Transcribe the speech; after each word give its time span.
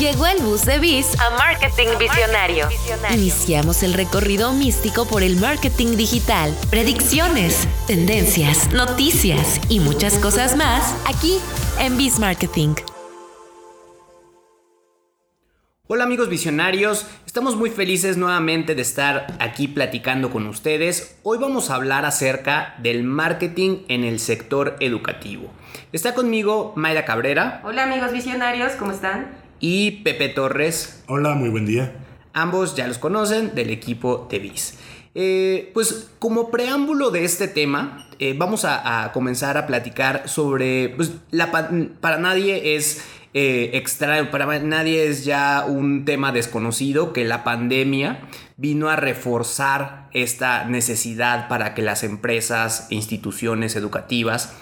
Llegó 0.00 0.26
el 0.26 0.38
bus 0.38 0.64
de 0.64 0.78
Biz 0.78 1.20
a 1.20 1.28
Marketing 1.36 1.88
Visionario. 1.98 2.68
Iniciamos 3.12 3.82
el 3.82 3.92
recorrido 3.92 4.54
místico 4.54 5.04
por 5.04 5.22
el 5.22 5.36
marketing 5.36 5.94
digital, 5.98 6.56
predicciones, 6.70 7.68
tendencias, 7.86 8.72
noticias 8.72 9.60
y 9.68 9.78
muchas 9.78 10.14
cosas 10.14 10.56
más 10.56 10.96
aquí 11.06 11.36
en 11.78 11.98
Biz 11.98 12.18
Marketing. 12.18 12.76
Hola 15.86 16.04
amigos 16.04 16.30
visionarios, 16.30 17.06
estamos 17.26 17.56
muy 17.56 17.68
felices 17.68 18.16
nuevamente 18.16 18.74
de 18.74 18.80
estar 18.80 19.36
aquí 19.38 19.68
platicando 19.68 20.30
con 20.30 20.46
ustedes. 20.46 21.18
Hoy 21.24 21.36
vamos 21.36 21.68
a 21.68 21.74
hablar 21.74 22.06
acerca 22.06 22.74
del 22.78 23.02
marketing 23.02 23.80
en 23.88 24.04
el 24.04 24.18
sector 24.18 24.76
educativo. 24.80 25.50
Está 25.92 26.14
conmigo 26.14 26.72
Mayra 26.74 27.04
Cabrera. 27.04 27.60
Hola 27.64 27.82
amigos 27.82 28.12
visionarios, 28.12 28.72
¿cómo 28.78 28.92
están? 28.92 29.39
Y 29.60 30.02
Pepe 30.02 30.30
Torres. 30.30 31.02
Hola, 31.06 31.34
muy 31.34 31.50
buen 31.50 31.66
día. 31.66 31.92
Ambos 32.32 32.74
ya 32.74 32.88
los 32.88 32.98
conocen 32.98 33.54
del 33.54 33.70
equipo 33.70 34.26
de 34.30 34.38
BIS. 34.38 34.78
Eh, 35.14 35.70
pues 35.74 36.08
como 36.18 36.50
preámbulo 36.50 37.10
de 37.10 37.24
este 37.24 37.46
tema, 37.46 38.08
eh, 38.18 38.34
vamos 38.36 38.64
a, 38.64 39.10
comenzar 39.12 39.58
a 39.58 39.66
platicar 39.66 40.28
sobre, 40.28 40.90
pues 40.90 41.12
la, 41.30 41.50
para 42.00 42.18
nadie 42.18 42.76
es 42.76 43.04
eh, 43.34 43.72
extraño, 43.74 44.30
para 44.30 44.58
nadie 44.60 45.06
es 45.06 45.24
ya 45.24 45.66
un 45.68 46.04
tema 46.04 46.32
desconocido 46.32 47.12
que 47.12 47.24
la 47.24 47.44
pandemia 47.44 48.28
vino 48.56 48.88
a 48.88 48.96
reforzar 48.96 50.08
esta 50.12 50.64
necesidad 50.64 51.48
para 51.48 51.74
que 51.74 51.82
las 51.82 52.02
empresas 52.02 52.86
e 52.90 52.94
instituciones 52.94 53.76
educativas 53.76 54.54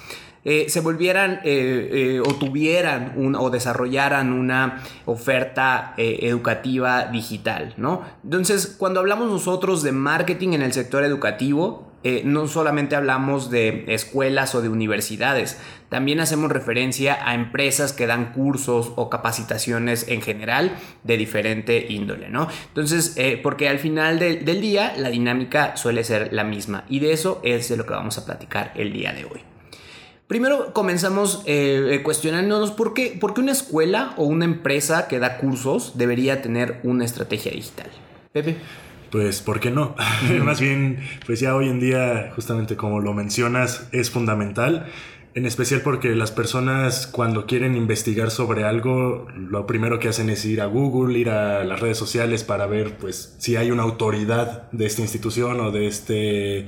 eh, 0.44 0.66
se 0.68 0.80
volvieran 0.80 1.40
eh, 1.44 2.20
o 2.24 2.34
tuvieran 2.34 3.14
o 3.36 3.50
desarrollaran 3.50 4.32
una 4.32 4.82
oferta 5.06 5.94
educativa 5.96 7.06
digital, 7.06 7.74
¿no? 7.76 8.02
Entonces, 8.24 8.74
cuando 8.78 9.00
hablamos 9.00 9.30
nosotros 9.30 9.82
de 9.82 9.92
marketing 9.92 10.54
en 10.54 10.62
el 10.62 10.72
sector 10.72 11.04
educativo, 11.04 11.88
eh, 12.04 12.22
no 12.24 12.46
solamente 12.46 12.94
hablamos 12.94 13.50
de 13.50 13.84
escuelas 13.88 14.54
o 14.54 14.62
de 14.62 14.68
universidades, 14.68 15.60
también 15.88 16.20
hacemos 16.20 16.52
referencia 16.52 17.18
a 17.28 17.34
empresas 17.34 17.92
que 17.92 18.06
dan 18.06 18.32
cursos 18.32 18.92
o 18.94 19.10
capacitaciones 19.10 20.06
en 20.06 20.22
general 20.22 20.76
de 21.02 21.16
diferente 21.16 21.86
índole, 21.88 22.28
¿no? 22.28 22.46
Entonces, 22.68 23.14
eh, 23.16 23.40
porque 23.42 23.68
al 23.68 23.80
final 23.80 24.20
del 24.20 24.60
día 24.60 24.94
la 24.96 25.08
dinámica 25.08 25.76
suele 25.76 26.04
ser 26.04 26.32
la 26.32 26.44
misma 26.44 26.84
y 26.88 27.00
de 27.00 27.12
eso 27.12 27.40
es 27.42 27.68
de 27.68 27.76
lo 27.76 27.84
que 27.84 27.94
vamos 27.94 28.16
a 28.16 28.24
platicar 28.24 28.72
el 28.76 28.92
día 28.92 29.12
de 29.12 29.24
hoy. 29.24 29.57
Primero 30.28 30.74
comenzamos 30.74 31.42
eh, 31.46 32.02
cuestionándonos 32.04 32.70
por 32.70 32.92
qué, 32.92 33.16
por 33.18 33.32
qué 33.32 33.40
una 33.40 33.52
escuela 33.52 34.12
o 34.18 34.24
una 34.24 34.44
empresa 34.44 35.08
que 35.08 35.18
da 35.18 35.38
cursos 35.38 35.96
debería 35.96 36.42
tener 36.42 36.80
una 36.82 37.06
estrategia 37.06 37.50
digital. 37.50 37.88
Pepe. 38.32 38.56
Pues, 39.10 39.40
¿por 39.40 39.58
qué 39.58 39.70
no? 39.70 39.96
Más 40.44 40.60
bien, 40.60 40.98
pues 41.24 41.40
ya 41.40 41.56
hoy 41.56 41.70
en 41.70 41.80
día, 41.80 42.30
justamente 42.36 42.76
como 42.76 43.00
lo 43.00 43.14
mencionas, 43.14 43.88
es 43.92 44.10
fundamental. 44.10 44.86
En 45.34 45.46
especial 45.46 45.80
porque 45.80 46.14
las 46.14 46.30
personas 46.30 47.06
cuando 47.06 47.46
quieren 47.46 47.74
investigar 47.74 48.30
sobre 48.30 48.64
algo, 48.64 49.28
lo 49.34 49.66
primero 49.66 49.98
que 49.98 50.08
hacen 50.08 50.28
es 50.28 50.44
ir 50.44 50.60
a 50.60 50.66
Google, 50.66 51.18
ir 51.18 51.30
a 51.30 51.64
las 51.64 51.80
redes 51.80 51.96
sociales 51.96 52.44
para 52.44 52.66
ver 52.66 52.98
pues 52.98 53.34
si 53.38 53.56
hay 53.56 53.70
una 53.70 53.84
autoridad 53.84 54.70
de 54.72 54.84
esta 54.84 55.00
institución 55.00 55.60
o 55.60 55.70
de, 55.70 55.86
este, 55.86 56.66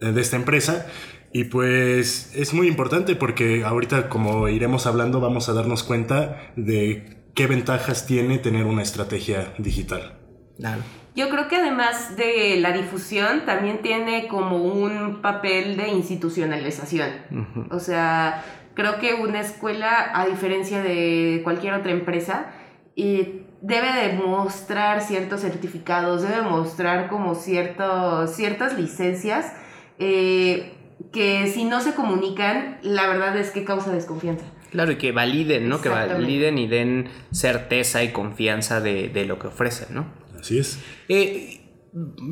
de 0.00 0.20
esta 0.20 0.36
empresa. 0.36 0.86
Y 1.32 1.44
pues 1.44 2.32
es 2.34 2.52
muy 2.52 2.68
importante 2.68 3.16
porque 3.16 3.64
ahorita 3.64 4.08
como 4.08 4.48
iremos 4.48 4.86
hablando 4.86 5.20
vamos 5.20 5.48
a 5.48 5.54
darnos 5.54 5.82
cuenta 5.82 6.52
de 6.56 7.22
qué 7.34 7.46
ventajas 7.46 8.06
tiene 8.06 8.38
tener 8.38 8.66
una 8.66 8.82
estrategia 8.82 9.54
digital. 9.58 10.18
Claro. 10.58 10.82
Yo 11.14 11.28
creo 11.28 11.48
que 11.48 11.56
además 11.56 12.16
de 12.16 12.58
la 12.60 12.72
difusión, 12.72 13.44
también 13.44 13.82
tiene 13.82 14.28
como 14.28 14.56
un 14.56 15.20
papel 15.20 15.76
de 15.76 15.88
institucionalización. 15.88 17.68
O 17.70 17.80
sea, 17.80 18.42
creo 18.74 18.98
que 18.98 19.14
una 19.14 19.40
escuela, 19.40 20.10
a 20.14 20.26
diferencia 20.26 20.82
de 20.82 21.42
cualquier 21.44 21.74
otra 21.74 21.92
empresa, 21.92 22.52
debe 22.96 24.08
demostrar 24.08 25.02
ciertos 25.02 25.42
certificados, 25.42 26.22
debe 26.22 26.42
mostrar 26.42 27.08
como 27.10 27.34
ciertas 27.34 28.78
licencias 28.78 29.52
eh, 29.98 30.72
que 31.10 31.46
si 31.48 31.64
no 31.64 31.80
se 31.80 31.94
comunican, 31.94 32.78
la 32.82 33.08
verdad 33.08 33.36
es 33.38 33.50
que 33.50 33.64
causa 33.64 33.92
desconfianza. 33.92 34.44
Claro, 34.70 34.92
y 34.92 34.96
que 34.96 35.12
validen, 35.12 35.68
¿no? 35.68 35.80
Que 35.80 35.90
validen 35.90 36.58
y 36.58 36.66
den 36.66 37.08
certeza 37.30 38.02
y 38.02 38.12
confianza 38.12 38.80
de, 38.80 39.08
de 39.08 39.26
lo 39.26 39.38
que 39.38 39.48
ofrecen, 39.48 39.94
¿no? 39.94 40.06
Así 40.38 40.58
es. 40.58 40.78
Eh, 41.08 41.60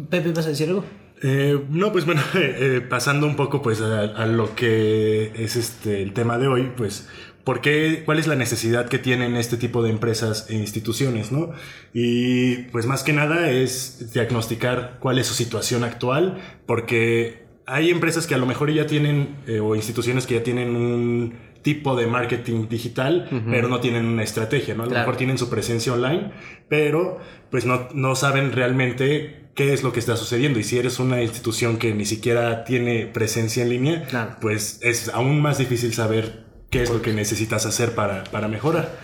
Pepe, 0.09 0.33
¿vas 0.33 0.47
a 0.47 0.49
decir 0.51 0.69
algo? 0.69 0.85
Eh, 1.23 1.61
no, 1.69 1.93
pues 1.93 2.07
bueno, 2.07 2.23
eh, 2.35 2.85
pasando 2.89 3.27
un 3.27 3.37
poco 3.37 3.63
pues 3.63 3.81
a, 3.81 4.27
lo 4.27 4.55
que 4.55 5.33
es 5.37 5.57
este 5.57 6.03
el 6.03 6.13
tema 6.15 6.39
de 6.39 6.49
hoy, 6.49 6.73
pues 6.77 7.09
¿por 7.45 7.61
qué, 7.61 8.03
cuál 8.05 8.19
es 8.19 8.27
la 8.27 8.37
necesidad 8.37 8.89
que 8.89 8.99
tienen 8.99 9.37
este 9.37 9.57
tipo 9.57 9.83
de 9.83 9.91
empresas 9.91 10.47
e 10.49 10.55
instituciones, 10.55 11.31
no? 11.31 11.51
Y 11.93 12.57
pues 12.73 12.87
más 12.87 13.03
que 13.03 13.13
nada 13.13 13.51
es 13.51 14.13
diagnosticar 14.15 14.99
cuál 15.01 15.19
es 15.19 15.27
su 15.27 15.35
situación 15.35 15.85
actual, 15.85 16.39
porque 16.67 17.40
hay 17.67 17.91
empresas 17.91 18.27
que 18.27 18.35
a 18.35 18.39
lo 18.39 18.47
mejor 18.47 18.73
ya 18.73 18.87
tienen 18.87 19.37
o 19.63 19.75
instituciones 19.75 20.27
que 20.27 20.35
ya 20.35 20.43
tienen 20.43 20.75
un 20.75 21.35
tipo 21.63 21.95
de 21.95 22.07
marketing 22.07 22.69
digital, 22.69 23.29
pero 23.51 23.69
no 23.69 23.81
tienen 23.81 24.07
una 24.07 24.23
estrategia, 24.23 24.75
¿no? 24.75 24.85
A 24.85 24.87
lo 24.87 24.93
mejor 24.93 25.17
tienen 25.17 25.39
su 25.39 25.51
presencia 25.51 25.93
online, 25.93 26.33
pero 26.69 27.19
pues 27.51 27.67
no, 27.67 27.89
no 27.95 28.15
saben 28.17 28.53
realmente 28.53 29.51
qué 29.55 29.73
es 29.73 29.83
lo 29.83 29.93
que 29.93 30.01
está 30.01 30.17
sucediendo. 30.17 30.59
Y 30.59 30.65
si 30.65 30.79
eres 30.79 30.99
una 30.99 31.23
institución 31.23 31.77
que 31.77 31.93
ni 31.95 32.07
siquiera 32.07 32.65
tiene 32.65 33.07
presencia 33.07 33.63
en 33.63 33.69
línea, 33.69 34.39
pues 34.41 34.79
es 34.83 35.09
aún 35.11 35.41
más 35.41 35.59
difícil 35.59 35.93
saber 35.93 36.45
qué 36.71 36.83
es 36.83 36.91
lo 36.91 37.03
que 37.03 37.13
necesitas 37.13 37.67
hacer 37.67 37.95
para, 37.95 38.25
para 38.25 38.49
mejorar. 38.49 38.99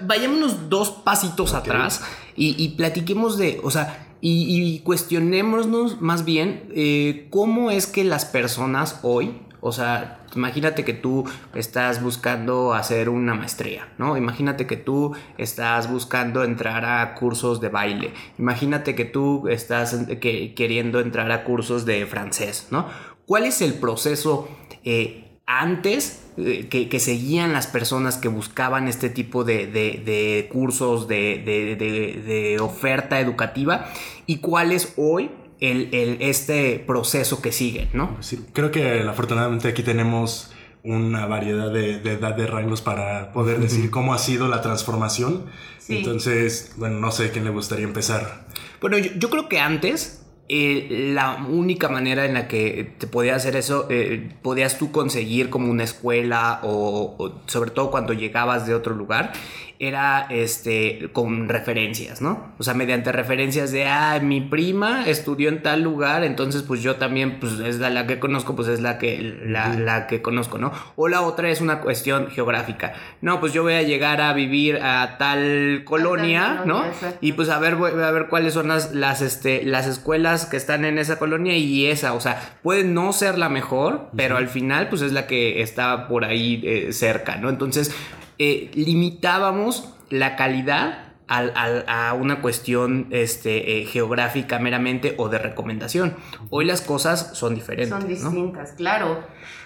Vayámonos 0.00 0.68
dos 0.68 0.90
pasitos 0.90 1.54
atrás 1.54 2.02
y, 2.36 2.68
platiquemos 2.70 3.38
de, 3.38 3.60
o 3.62 3.70
sea, 3.70 4.09
y, 4.20 4.80
cuestionémonos 4.80 6.00
más 6.00 6.24
bien 6.24 6.64
eh, 6.74 7.28
cómo 7.30 7.70
es 7.70 7.86
que 7.86 8.04
las 8.04 8.24
personas 8.24 9.00
hoy, 9.02 9.40
o 9.60 9.72
sea, 9.72 10.20
imagínate 10.34 10.84
que 10.84 10.92
tú 10.92 11.24
estás 11.54 12.02
buscando 12.02 12.74
hacer 12.74 13.08
una 13.08 13.34
maestría, 13.34 13.92
¿no? 13.98 14.16
Imagínate 14.16 14.66
que 14.66 14.76
tú 14.76 15.14
estás 15.38 15.90
buscando 15.90 16.44
entrar 16.44 16.84
a 16.84 17.14
cursos 17.14 17.60
de 17.60 17.68
baile. 17.68 18.12
Imagínate 18.38 18.94
que 18.94 19.04
tú 19.04 19.48
estás 19.48 19.96
queriendo 20.20 21.00
entrar 21.00 21.30
a 21.32 21.44
cursos 21.44 21.84
de 21.84 22.06
francés, 22.06 22.68
¿no? 22.70 22.86
¿Cuál 23.26 23.44
es 23.44 23.62
el 23.62 23.74
proceso 23.74 24.48
eh, 24.84 25.38
antes 25.46 26.29
eh, 26.46 26.68
que, 26.68 27.00
seguían 27.00 27.52
las 27.52 27.66
personas 27.66 28.16
que 28.16 28.28
buscaban 28.28 28.88
este 28.88 29.10
tipo 29.10 29.44
de, 29.44 30.48
cursos, 30.52 31.08
de, 31.08 32.58
oferta 32.60 33.20
educativa? 33.20 33.86
¿Y 34.26 34.38
cuál 34.38 34.72
es 34.72 34.94
hoy 34.96 35.30
el, 35.60 36.18
este 36.20 36.82
proceso 36.86 37.42
que 37.42 37.52
sigue, 37.52 37.88
¿no? 37.92 38.16
creo 38.52 38.70
que 38.70 39.00
afortunadamente 39.00 39.68
aquí 39.68 39.82
tenemos 39.82 40.52
una 40.82 41.26
variedad 41.26 41.70
de, 41.70 41.96
edad 41.96 42.34
de 42.34 42.46
rangos 42.46 42.80
para 42.80 43.32
poder 43.32 43.60
decir 43.60 43.90
cómo 43.90 44.14
ha 44.14 44.18
sido 44.18 44.48
la 44.48 44.62
transformación. 44.62 45.44
Entonces, 45.88 46.72
bueno, 46.76 47.00
no 47.00 47.10
sé 47.10 47.30
quién 47.30 47.44
le 47.44 47.50
gustaría 47.50 47.84
empezar. 47.84 48.46
Bueno, 48.80 48.96
yo, 48.98 49.28
creo 49.28 49.48
que 49.48 49.58
antes 49.58 50.19
eh, 50.52 51.12
la 51.14 51.46
única 51.48 51.88
manera 51.88 52.24
en 52.24 52.34
la 52.34 52.48
que 52.48 52.92
te 52.98 53.06
podías 53.06 53.36
hacer 53.36 53.54
eso, 53.54 53.86
eh, 53.88 54.30
podías 54.42 54.78
tú 54.78 54.90
conseguir 54.90 55.48
como 55.48 55.70
una 55.70 55.84
escuela 55.84 56.58
o, 56.64 57.36
sobre 57.46 57.70
todo 57.70 57.92
cuando 57.92 58.14
llegabas 58.14 58.66
de 58.66 58.74
otro 58.74 58.96
lugar, 58.96 59.32
era 59.82 60.26
este, 60.28 61.08
con 61.14 61.48
referencias, 61.48 62.20
¿no? 62.20 62.52
O 62.58 62.62
sea, 62.62 62.74
mediante 62.74 63.12
referencias 63.12 63.72
de, 63.72 63.86
ah, 63.86 64.20
mi 64.22 64.42
prima 64.42 65.06
estudió 65.06 65.48
en 65.48 65.62
tal 65.62 65.80
lugar, 65.80 66.22
entonces 66.22 66.62
pues 66.62 66.82
yo 66.82 66.96
también, 66.96 67.40
pues 67.40 67.58
es 67.60 67.78
la, 67.78 68.06
que 68.06 68.18
conozco, 68.18 68.54
pues 68.54 68.68
es 68.68 68.82
la 68.82 68.98
que, 68.98 69.38
la, 69.46 70.06
que 70.06 70.20
conozco, 70.20 70.58
¿no? 70.58 70.70
O 70.96 71.08
la 71.08 71.22
otra 71.22 71.48
es 71.48 71.62
una 71.62 71.80
cuestión 71.80 72.28
geográfica. 72.28 72.92
No, 73.22 73.40
pues 73.40 73.54
yo 73.54 73.62
voy 73.62 73.72
a 73.72 73.82
llegar 73.82 74.20
a 74.20 74.34
vivir 74.34 74.76
a 74.82 75.16
tal 75.16 75.82
colonia, 75.86 76.62
¿no? 76.66 76.84
Y 77.22 77.32
pues 77.32 77.48
a 77.48 77.58
ver, 77.58 77.72
a 77.74 78.10
ver 78.10 78.26
cuáles 78.28 78.52
son 78.52 78.68
las, 78.68 78.94
las, 78.94 79.22
este, 79.22 79.64
las 79.64 79.86
escuelas 79.86 80.44
que 80.44 80.58
están 80.58 80.84
en 80.84 80.98
esa 80.98 81.18
colonia 81.18 81.56
y 81.56 81.86
esa, 81.86 82.12
o 82.12 82.20
sea, 82.20 82.58
puede 82.62 82.84
no 82.84 83.14
ser 83.14 83.38
la 83.38 83.48
mejor, 83.48 84.10
pero 84.14 84.36
al 84.36 84.48
final 84.48 84.90
pues 84.90 85.00
es 85.00 85.12
la 85.12 85.26
que 85.26 85.62
está 85.62 86.06
por 86.06 86.26
ahí 86.26 86.60
eh, 86.66 86.92
cerca, 86.92 87.36
¿no? 87.36 87.48
Entonces, 87.48 87.94
eh, 88.42 88.70
limitábamos 88.72 89.94
la 90.08 90.34
calidad 90.34 91.10
a, 91.28 92.14
una 92.14 92.40
cuestión 92.40 93.06
este, 93.10 93.78
eh, 93.78 93.84
geográfica 93.84 94.58
meramente 94.58 95.14
o 95.18 95.28
de 95.28 95.38
recomendación. 95.38 96.16
Hoy 96.48 96.64
las 96.64 96.80
cosas 96.80 97.36
son 97.36 97.54
diferentes. 97.54 97.90
Son 97.90 98.08
distintas, 98.08 98.72
claro. 98.72 99.22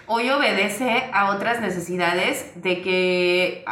Hoy 0.07 0.29
obedece 0.29 1.09
a 1.13 1.31
otras 1.31 1.61
necesidades 1.61 2.61
de 2.61 2.81
que 2.81 3.63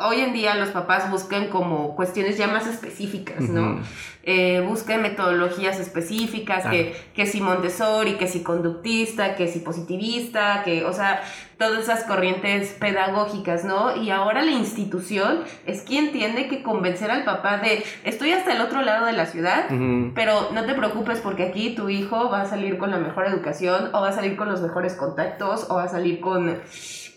hoy 0.00 0.20
en 0.20 0.32
día 0.32 0.54
los 0.54 0.68
papás 0.70 1.10
buscan 1.10 1.48
como 1.48 1.96
cuestiones 1.96 2.36
ya 2.36 2.46
más 2.46 2.66
específicas, 2.66 3.40
¿no? 3.40 3.80
Eh, 4.22 4.60
buscan 4.60 5.00
metodologías 5.00 5.80
específicas, 5.80 6.66
que, 6.66 6.94
que 7.14 7.26
si 7.26 7.40
Montessori, 7.40 8.14
que 8.14 8.26
si 8.26 8.42
conductista, 8.42 9.34
que 9.34 9.48
si 9.48 9.60
positivista, 9.60 10.62
que, 10.64 10.84
o 10.84 10.92
sea, 10.92 11.22
todas 11.56 11.82
esas 11.82 12.04
corrientes 12.04 12.72
pedagógicas, 12.78 13.64
¿no? 13.64 13.96
Y 13.96 14.10
ahora 14.10 14.42
la 14.42 14.52
institución 14.52 15.44
es 15.66 15.82
quien 15.82 16.12
tiene 16.12 16.48
que 16.48 16.62
convencer 16.62 17.10
al 17.10 17.24
papá 17.24 17.58
de, 17.58 17.82
estoy 18.04 18.32
hasta 18.32 18.52
el 18.52 18.60
otro 18.60 18.82
lado 18.82 19.06
de 19.06 19.12
la 19.12 19.26
ciudad, 19.26 19.66
pero 20.14 20.50
no 20.52 20.64
te 20.64 20.74
preocupes 20.74 21.20
porque 21.20 21.44
aquí 21.44 21.74
tu 21.74 21.88
hijo 21.88 22.28
va 22.30 22.42
a 22.42 22.46
salir 22.46 22.78
con 22.78 22.90
la 22.90 22.98
mejor 22.98 23.26
educación 23.26 23.90
o 23.94 24.00
va 24.00 24.10
a 24.10 24.12
salir 24.12 24.36
con 24.36 24.48
los 24.48 24.60
mejores 24.60 24.94
contactos 24.94 25.66
o 25.70 25.76
va 25.76 25.84
a 25.84 25.88
salir 25.88 26.20
con 26.20 26.60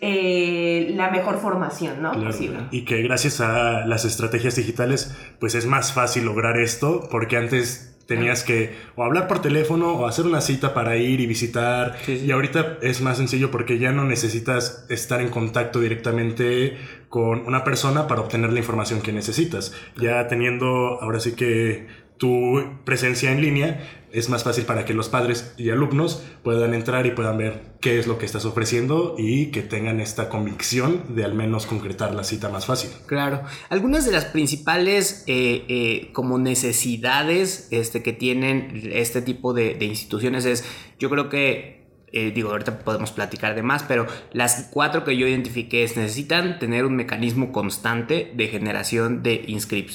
eh, 0.01 0.94
la 0.95 1.12
mejor 1.12 1.38
formación, 1.39 2.01
¿no? 2.01 2.12
Posible. 2.12 2.57
Y 2.71 2.86
que 2.86 3.03
gracias 3.03 3.39
a 3.39 3.86
las 3.86 4.03
estrategias 4.03 4.56
digitales, 4.56 5.15
pues 5.39 5.53
es 5.53 5.68
más 5.68 5.94
fácil 5.94 6.25
lograr 6.25 6.59
esto, 6.59 7.07
porque 7.12 7.38
antes 7.38 7.92
tenías 8.07 8.44
que 8.44 8.75
o 8.95 9.03
hablar 9.03 9.27
por 9.27 9.42
teléfono 9.42 9.94
o 9.94 10.07
hacer 10.07 10.25
una 10.25 10.42
cita 10.42 10.74
para 10.74 10.98
ir 10.98 11.19
y 11.19 11.27
visitar. 11.27 11.98
Y 12.07 12.31
ahorita 12.31 12.80
es 12.81 13.01
más 13.01 13.18
sencillo 13.18 13.51
porque 13.51 13.77
ya 13.77 13.92
no 13.92 14.03
necesitas 14.03 14.86
estar 14.89 15.21
en 15.21 15.30
contacto 15.30 15.80
directamente 15.80 16.77
con 17.07 17.45
una 17.45 17.63
persona 17.63 18.07
para 18.07 18.21
obtener 18.21 18.51
la 18.51 18.59
información 18.59 19.01
que 19.01 19.13
necesitas. 19.13 19.74
Ya 19.97 20.27
teniendo 20.27 21.01
ahora 21.01 21.19
sí 21.19 21.33
que 21.36 21.88
tu 22.21 22.63
presencia 22.85 23.31
en 23.31 23.41
línea, 23.41 23.83
es 24.12 24.29
más 24.29 24.44
fácil 24.44 24.65
para 24.65 24.85
que 24.85 24.94
los 24.94 25.09
padres 25.09 25.56
y 25.57 25.71
alumnos 25.71 26.21
puedan 26.44 26.75
entrar 26.75 27.07
y 27.07 27.12
puedan 27.12 27.39
ver 27.39 27.63
qué 27.81 27.97
es 27.97 28.06
lo 28.06 28.19
que 28.19 28.27
estás 28.27 28.45
ofreciendo 28.45 29.15
y 29.18 29.47
que 29.47 29.63
tengan 29.63 30.00
esta 30.00 30.29
convicción 30.29 31.15
de 31.15 31.23
al 31.23 31.33
menos 31.33 31.65
concretar 31.65 32.13
la 32.13 32.23
cita 32.23 32.50
más 32.50 32.68
fácil. 32.68 32.91
Claro. 33.07 33.41
Algunas 33.69 34.06
de 34.06 34.12
las 34.12 34.25
principales 34.25 35.23
eh, 35.25 35.65
eh, 35.68 36.09
como 36.13 36.38
necesidades 36.38 37.68
este, 37.71 38.03
que 38.03 38.13
tienen 38.13 38.91
este 38.94 39.23
tipo 39.23 39.56
de, 39.56 39.73
de 39.73 39.85
instituciones 39.85 40.45
es, 40.45 40.63
yo 41.00 41.09
creo 41.09 41.27
que 41.27 41.81
eh, 42.13 42.31
digo, 42.31 42.51
ahorita 42.51 42.79
podemos 42.79 43.11
platicar 43.11 43.55
de 43.55 43.63
más, 43.63 43.83
pero 43.83 44.05
las 44.33 44.69
cuatro 44.71 45.03
que 45.03 45.15
yo 45.15 45.27
identifiqué 45.27 45.83
es 45.83 45.95
necesitan 45.95 46.59
tener 46.59 46.85
un 46.85 46.95
mecanismo 46.95 47.51
constante 47.51 48.31
de 48.35 48.47
generación 48.47 49.23
de, 49.23 49.45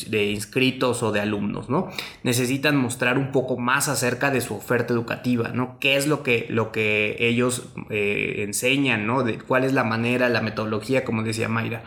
de 0.08 0.24
inscritos 0.30 1.02
o 1.02 1.12
de 1.12 1.20
alumnos, 1.20 1.68
¿no? 1.68 1.90
Necesitan 2.22 2.76
mostrar 2.76 3.18
un 3.18 3.32
poco 3.32 3.58
más 3.58 3.88
acerca 3.88 4.30
de 4.30 4.40
su 4.40 4.54
oferta 4.54 4.94
educativa, 4.94 5.48
¿no? 5.48 5.78
¿Qué 5.78 5.96
es 5.96 6.06
lo 6.06 6.22
que, 6.22 6.46
lo 6.48 6.72
que 6.72 7.16
ellos 7.18 7.68
eh, 7.90 8.44
enseñan, 8.46 9.06
¿no? 9.06 9.22
De 9.22 9.38
cuál 9.38 9.64
es 9.64 9.72
la 9.72 9.84
manera, 9.84 10.28
la 10.28 10.40
metodología, 10.40 11.04
como 11.04 11.22
decía 11.22 11.48
Mayra. 11.48 11.82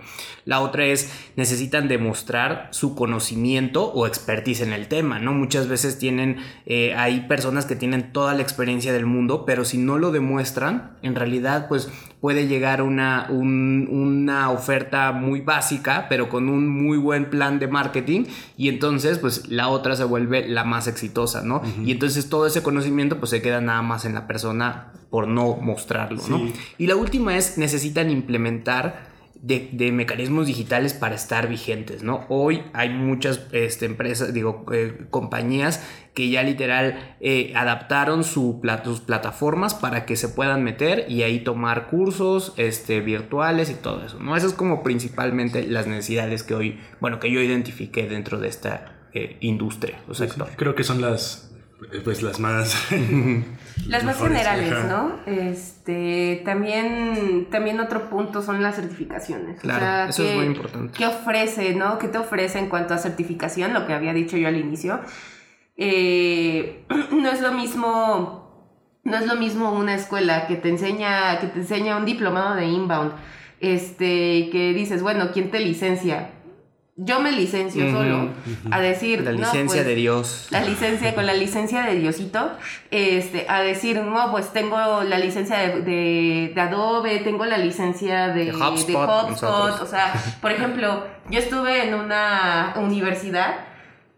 La 0.46 0.62
otra 0.62 0.86
es, 0.86 1.12
necesitan 1.36 1.88
demostrar 1.88 2.70
su 2.72 2.96
conocimiento 2.96 3.86
o 3.86 4.08
expertise 4.08 4.62
en 4.62 4.74
el 4.74 4.88
tema, 4.88 5.20
¿no? 5.20 5.34
Muchas 5.34 5.68
veces 5.68 6.00
tienen, 6.00 6.38
eh, 6.66 6.94
hay 6.96 7.22
personas 7.22 7.66
que 7.66 7.76
tienen 7.76 8.12
toda 8.14 8.34
la 8.34 8.42
experiencia 8.42 8.94
del 8.94 9.06
mundo, 9.06 9.46
pero 9.46 9.66
si 9.66 9.78
no 9.78 9.98
lo 9.98 10.12
demuestran, 10.20 10.98
en 11.02 11.16
realidad, 11.16 11.68
pues 11.68 11.90
puede 12.22 12.48
llegar 12.48 12.82
una, 12.82 13.28
una 13.30 14.50
oferta 14.52 15.12
muy 15.12 15.42
básica, 15.42 16.08
pero 16.10 16.30
con 16.30 16.50
un 16.50 16.68
muy 16.68 16.98
buen 16.98 17.30
plan 17.30 17.60
de 17.60 17.68
marketing, 17.68 18.26
y 18.58 18.70
entonces, 18.70 19.18
pues 19.18 19.48
la 19.50 19.70
otra 19.70 19.96
se 19.96 20.04
vuelve 20.04 20.48
la 20.48 20.64
más 20.64 20.88
exitosa, 20.88 21.42
¿no? 21.42 21.62
Y 21.84 21.92
entonces 21.92 22.30
todo 22.30 22.46
ese 22.46 22.62
conocimiento, 22.62 23.20
pues 23.20 23.32
se 23.32 23.42
queda 23.42 23.62
nada 23.62 23.82
más 23.82 24.06
en 24.06 24.14
la 24.14 24.28
persona 24.28 24.92
por 25.10 25.28
no 25.28 25.56
mostrarlo, 25.56 26.22
¿no? 26.30 26.42
Y 26.78 26.88
la 26.88 26.96
última 26.96 27.36
es, 27.36 27.58
necesitan 27.58 28.12
implementar 28.12 29.09
de, 29.42 29.92
mecanismos 29.92 30.48
digitales 30.48 30.94
para 30.94 31.16
estar 31.16 31.48
vigentes, 31.48 32.04
¿no? 32.04 32.26
Hoy 32.30 32.64
hay 32.74 32.90
muchas 32.90 33.48
este, 33.52 33.86
empresas, 33.86 34.34
digo, 34.34 34.66
eh, 34.74 35.06
compañías 35.10 35.86
que 36.14 36.30
ya 36.30 36.44
literal 36.44 37.16
eh, 37.22 37.54
adaptaron 37.56 38.24
su 38.24 38.60
sus 38.84 39.00
plataformas 39.00 39.74
para 39.74 40.06
que 40.06 40.18
se 40.18 40.28
puedan 40.28 40.64
meter 40.64 41.06
y 41.08 41.24
ahí 41.24 41.40
tomar 41.40 41.88
cursos 41.88 42.54
este, 42.58 43.00
virtuales 43.00 43.70
y 43.70 43.76
todo 43.76 44.06
eso, 44.06 44.20
¿no? 44.20 44.36
Esas 44.36 44.52
es 44.52 44.58
como 44.58 44.84
principalmente 44.84 45.66
las 45.66 45.88
necesidades 45.88 46.44
que 46.44 46.56
hoy, 46.56 46.80
bueno, 47.00 47.20
que 47.20 47.32
yo 47.32 47.40
identifiqué 47.40 48.08
dentro 48.08 48.40
de 48.40 48.50
esta 48.50 49.08
eh, 49.14 49.38
industria 49.40 50.02
o 50.08 50.14
sector. 50.14 50.50
creo 50.58 50.76
que 50.76 50.84
son 50.84 51.02
las 51.02 51.46
pues 52.04 52.22
las 52.22 52.40
más 52.40 52.76
las 53.88 54.04
más 54.04 54.18
generales 54.18 54.74
no 54.86 55.20
este 55.26 56.42
también 56.46 57.48
también 57.50 57.80
otro 57.80 58.10
punto 58.10 58.42
son 58.42 58.62
las 58.62 58.76
certificaciones. 58.76 59.60
Claro 59.62 60.10
eso 60.10 60.24
es 60.24 60.36
muy 60.36 60.46
importante. 60.46 60.98
qué 60.98 61.06
ofrece 61.06 61.76
no 61.76 61.98
qué 61.98 62.08
te 62.08 62.18
ofrece 62.18 62.60
en 62.60 62.70
cuanto 62.70 62.94
a 62.94 62.98
certificación 62.98 63.74
lo 63.74 63.88
que 63.88 63.94
había 63.94 64.14
dicho 64.14 64.38
yo 64.38 64.48
al 64.48 64.58
inicio. 64.58 65.00
Eh, 65.78 66.86
no 67.12 67.30
es 67.30 67.42
lo 67.42 67.52
mismo 67.54 68.50
no 69.04 69.18
es 69.18 69.26
lo 69.26 69.36
mismo 69.36 69.72
una 69.72 69.96
escuela 69.96 70.48
que 70.48 70.56
te 70.56 70.70
enseña 70.70 71.40
que 71.40 71.48
te 71.48 71.60
enseña 71.60 71.98
un 71.98 72.06
diplomado 72.06 72.56
de 72.56 72.66
inbound 72.66 73.14
este 73.60 74.50
que 74.52 74.74
dices 74.74 75.02
bueno 75.02 75.32
quién 75.34 75.52
te 75.52 75.60
licencia 75.60 76.32
yo 77.02 77.22
me 77.22 77.32
licencio 77.32 77.92
solo 77.92 78.30
a 78.70 78.80
decir 78.82 79.22
la 79.22 79.32
licencia 79.32 79.66
pues, 79.66 79.86
de 79.86 79.96
Dios. 79.96 80.48
la 80.52 80.62
licencia 80.62 81.16
con 81.16 81.26
la 81.26 81.34
licencia 81.34 81.84
de 81.84 81.96
Diosito 81.96 82.52
este 82.92 83.46
a 83.48 83.62
decir 83.62 84.02
no 84.02 84.32
pues 84.32 84.52
tengo 84.52 84.78
la 85.04 85.18
licencia 85.18 85.60
de, 85.60 86.52
de, 86.54 86.62
Adobe 86.62 87.20
tengo 87.20 87.46
la 87.46 87.58
licencia 87.58 88.28
de, 88.30 88.52
HubSpot, 88.52 89.82
o 89.82 89.86
sea 89.86 90.14
por 90.42 90.52
ejemplo 90.52 91.06
yo 91.30 91.40
estuve 91.40 91.88
en 91.88 91.94
una 91.94 92.74
universidad 92.76 93.56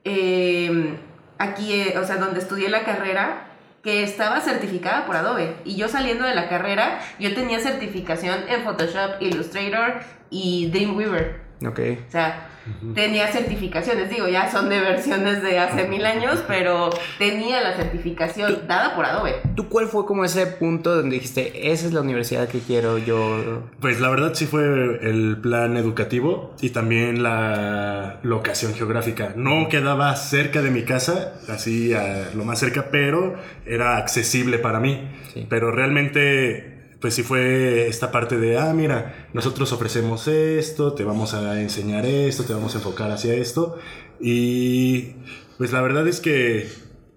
em, 0.03 0.97
aquí 1.37 1.73
eh, 1.73 1.99
o 1.99 2.03
sea 2.03 2.15
donde 2.15 2.39
estudié 2.39 2.69
la 2.69 2.83
carrera 2.83 3.47
que 3.83 4.01
estaba 4.01 4.41
certificada 4.41 5.05
por 5.05 5.15
Adobe 5.15 5.55
y 5.65 5.75
yo 5.75 5.87
saliendo 5.87 6.25
de 6.25 6.33
la 6.33 6.49
carrera 6.49 6.99
yo 7.19 7.31
tenía 7.35 7.59
certificación 7.59 8.39
en 8.49 8.63
Photoshop 8.63 9.21
Illustrator 9.21 9.99
y 10.31 10.71
Dreamweaver 10.71 11.40
Ok. 11.65 11.79
O 12.07 12.11
sea, 12.11 12.47
tenía 12.95 13.27
certificaciones, 13.27 14.09
digo, 14.09 14.27
ya 14.27 14.51
son 14.51 14.69
de 14.69 14.79
versiones 14.79 15.43
de 15.43 15.59
hace 15.59 15.87
mil 15.87 16.05
años, 16.05 16.43
pero 16.47 16.89
tenía 17.17 17.61
la 17.61 17.75
certificación 17.75 18.67
dada 18.67 18.95
por 18.95 19.05
Adobe. 19.05 19.35
¿Tú 19.55 19.69
cuál 19.69 19.87
fue 19.87 20.05
como 20.05 20.25
ese 20.25 20.47
punto 20.47 20.95
donde 20.95 21.15
dijiste, 21.15 21.71
esa 21.71 21.87
es 21.87 21.93
la 21.93 22.01
universidad 22.01 22.47
que 22.47 22.59
quiero 22.59 22.97
yo? 22.97 23.63
Pues 23.79 23.99
la 23.99 24.09
verdad 24.09 24.33
sí 24.33 24.45
fue 24.45 24.63
el 24.63 25.37
plan 25.41 25.77
educativo 25.77 26.55
y 26.61 26.71
también 26.71 27.23
la 27.23 28.19
locación 28.23 28.73
geográfica. 28.73 29.33
No 29.35 29.69
quedaba 29.69 30.15
cerca 30.15 30.61
de 30.61 30.71
mi 30.71 30.83
casa, 30.83 31.33
así 31.47 31.93
a 31.93 32.31
lo 32.33 32.43
más 32.43 32.59
cerca, 32.59 32.87
pero 32.91 33.35
era 33.65 33.97
accesible 33.97 34.57
para 34.57 34.79
mí. 34.79 35.09
Pero 35.49 35.71
realmente 35.71 36.80
pues 37.01 37.15
sí 37.15 37.23
fue 37.23 37.87
esta 37.87 38.11
parte 38.11 38.37
de, 38.37 38.59
ah, 38.59 38.73
mira, 38.73 39.27
nosotros 39.33 39.73
ofrecemos 39.73 40.27
esto, 40.27 40.93
te 40.93 41.03
vamos 41.03 41.33
a 41.33 41.59
enseñar 41.59 42.05
esto, 42.05 42.43
te 42.43 42.53
vamos 42.53 42.75
a 42.75 42.77
enfocar 42.77 43.09
hacia 43.09 43.33
esto. 43.33 43.79
Y 44.19 45.15
pues 45.57 45.71
la 45.73 45.81
verdad 45.81 46.07
es 46.07 46.21
que 46.21 46.69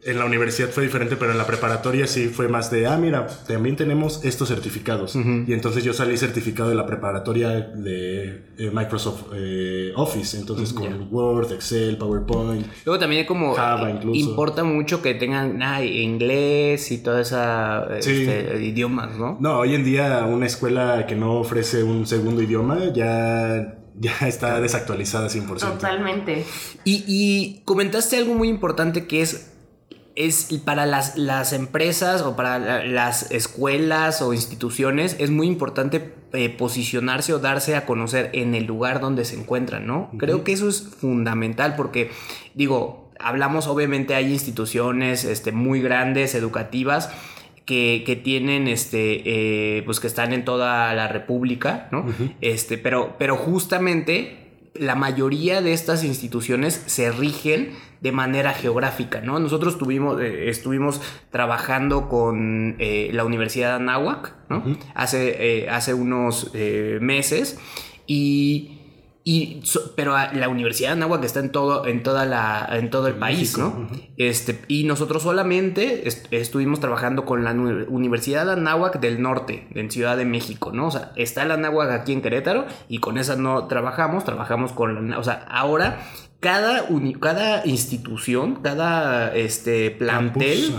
en 0.06 0.18
la 0.18 0.26
universidad 0.26 0.68
fue 0.68 0.82
diferente, 0.82 1.16
pero 1.16 1.32
en 1.32 1.38
la 1.38 1.46
preparatoria 1.46 2.06
sí 2.06 2.28
fue 2.28 2.49
más 2.49 2.70
de, 2.70 2.87
ah, 2.87 2.99
mira, 2.99 3.26
también 3.46 3.75
tenemos 3.76 4.23
estos 4.25 4.49
certificados. 4.49 5.16
Y 5.16 5.52
entonces 5.52 5.82
yo 5.82 5.94
salí 5.94 6.16
certificado 6.18 6.68
de 6.68 6.75
la 6.75 6.87
preparatoria 6.87 7.49
de 7.50 8.44
eh, 8.58 8.70
Microsoft 8.73 9.32
eh, 9.34 9.92
Office, 9.96 10.37
entonces 10.37 10.73
con 10.73 11.08
Word, 11.11 11.52
Excel, 11.52 11.96
PowerPoint. 11.96 12.66
Luego 12.84 12.99
también 12.99 13.25
como 13.26 13.54
Java 13.54 13.90
incluso. 13.90 14.18
importa 14.18 14.62
mucho 14.62 15.00
que 15.00 15.14
tengan 15.14 15.61
inglés 15.82 16.90
y 16.92 16.99
toda 16.99 17.23
esa 17.23 17.87
este, 17.96 18.62
idiomas, 18.62 19.16
¿no? 19.16 19.38
No, 19.40 19.61
hoy 19.61 19.75
en 19.75 19.84
día 19.84 20.25
una 20.26 20.46
escuela 20.46 21.06
que 21.06 21.16
no 21.16 21.34
ofrece 21.34 21.82
un 21.82 22.06
segundo 22.06 22.42
idioma 22.42 22.92
ya 22.92 23.78
ya 23.96 24.12
está 24.26 24.61
desactualizada 24.61 25.28
100%. 25.28 25.58
Totalmente. 25.61 26.44
Y, 26.84 27.04
y, 27.06 27.62
comentaste 27.64 28.16
algo 28.16 28.34
muy 28.34 28.49
importante 28.49 29.06
que 29.06 29.23
es 29.23 29.53
es 30.16 30.49
para 30.64 30.87
las, 30.87 31.16
las, 31.16 31.52
empresas 31.52 32.23
o 32.23 32.37
para 32.37 32.85
las 32.85 33.30
escuelas 33.33 34.23
o 34.23 34.33
instituciones 34.33 35.16
es 35.18 35.30
muy 35.30 35.47
importante 35.47 36.14
eh, 36.33 36.50
posicionarse 36.50 37.33
o 37.33 37.38
darse 37.38 37.76
a 37.76 37.85
conocer 37.85 38.30
en 38.33 38.54
el 38.54 38.64
lugar 38.64 39.00
donde 39.00 39.25
se 39.25 39.37
encuentran, 39.37 39.87
¿no? 39.87 40.11
Creo 40.18 40.44
que 40.44 40.52
eso 40.52 40.68
es 40.68 40.83
fundamental 40.83 41.75
porque, 41.76 42.11
digo, 42.54 43.11
hablamos 43.18 43.66
obviamente 43.66 44.14
hay 44.14 44.33
instituciones 44.33 45.25
este, 45.25 45.52
muy 45.52 45.80
grandes, 45.80 46.35
educativas, 46.35 47.11
que, 47.66 48.21
tienen, 48.23 48.68
este, 48.68 49.23
eh, 49.78 49.83
pues 49.85 49.99
que 49.99 50.06
están 50.06 50.33
en 50.33 50.44
toda 50.44 50.92
la 50.94 51.09
República, 51.09 51.88
¿no? 51.92 52.04
este, 52.42 52.76
pero, 52.76 53.16
pero 53.18 53.37
justamente 53.37 54.43
la 54.75 54.97
mayoría 54.97 55.62
de 55.62 55.73
estas 55.73 56.04
instituciones 56.04 56.83
se 56.87 57.12
rigen 57.12 57.75
de 58.00 58.12
manera 58.12 58.52
geográfica, 58.52 59.21
¿no? 59.21 59.38
Nosotros 59.38 59.78
tuvimos, 59.78 60.21
eh, 60.21 60.50
estuvimos 60.50 61.00
trabajando 61.31 62.09
con 62.09 62.76
eh, 62.78 63.11
la 63.12 63.25
Universidad 63.25 63.71
de 63.71 63.75
Anáhuac, 63.76 64.35
¿no? 64.50 64.62
hace, 64.95 65.62
eh, 65.62 65.71
hace 65.71 65.95
unos 65.95 66.52
meses 67.00 67.59
y 68.07 68.74
Y, 69.26 69.62
pero 69.97 70.12
la 70.12 70.50
Universidad 70.50 70.90
de 70.90 70.93
Anáhuac 70.97 71.25
está 71.25 71.40
en 71.40 71.50
todo, 71.50 71.87
en 71.87 72.02
toda 72.02 72.26
la, 72.26 72.69
en 72.73 72.90
todo 72.90 73.09
el 73.09 73.14
país, 73.14 73.57
¿no? 73.57 73.88
este, 74.19 74.61
y 74.69 74.85
nosotros 74.85 75.23
solamente 75.23 76.07
estuvimos 76.31 76.78
trabajando 76.78 77.25
con 77.25 77.43
la 77.43 77.52
Universidad 77.52 78.45
de 78.45 78.52
Anáhuac 78.52 79.00
del 79.00 79.23
Norte, 79.23 79.66
en 79.75 79.90
Ciudad 79.90 80.19
de 80.19 80.26
México, 80.26 80.73
¿no? 80.75 80.88
O 80.88 80.90
sea, 80.90 81.12
está 81.16 81.47
la 81.47 81.54
Anáhuac 81.54 81.90
aquí 81.90 82.12
en 82.12 82.21
Querétaro 82.21 82.66
y 82.90 82.99
con 82.99 83.16
esa 83.16 83.35
no 83.37 83.66
trabajamos, 83.66 84.25
trabajamos 84.25 84.73
con 84.73 85.09
la, 85.09 85.19
o 85.19 85.25
sea, 85.25 85.47
ahora 85.49 86.00
cada, 86.40 86.87
cada 87.19 87.64
institución, 87.64 88.57
cada 88.57 89.35
este, 89.35 89.90
plantel 89.90 90.75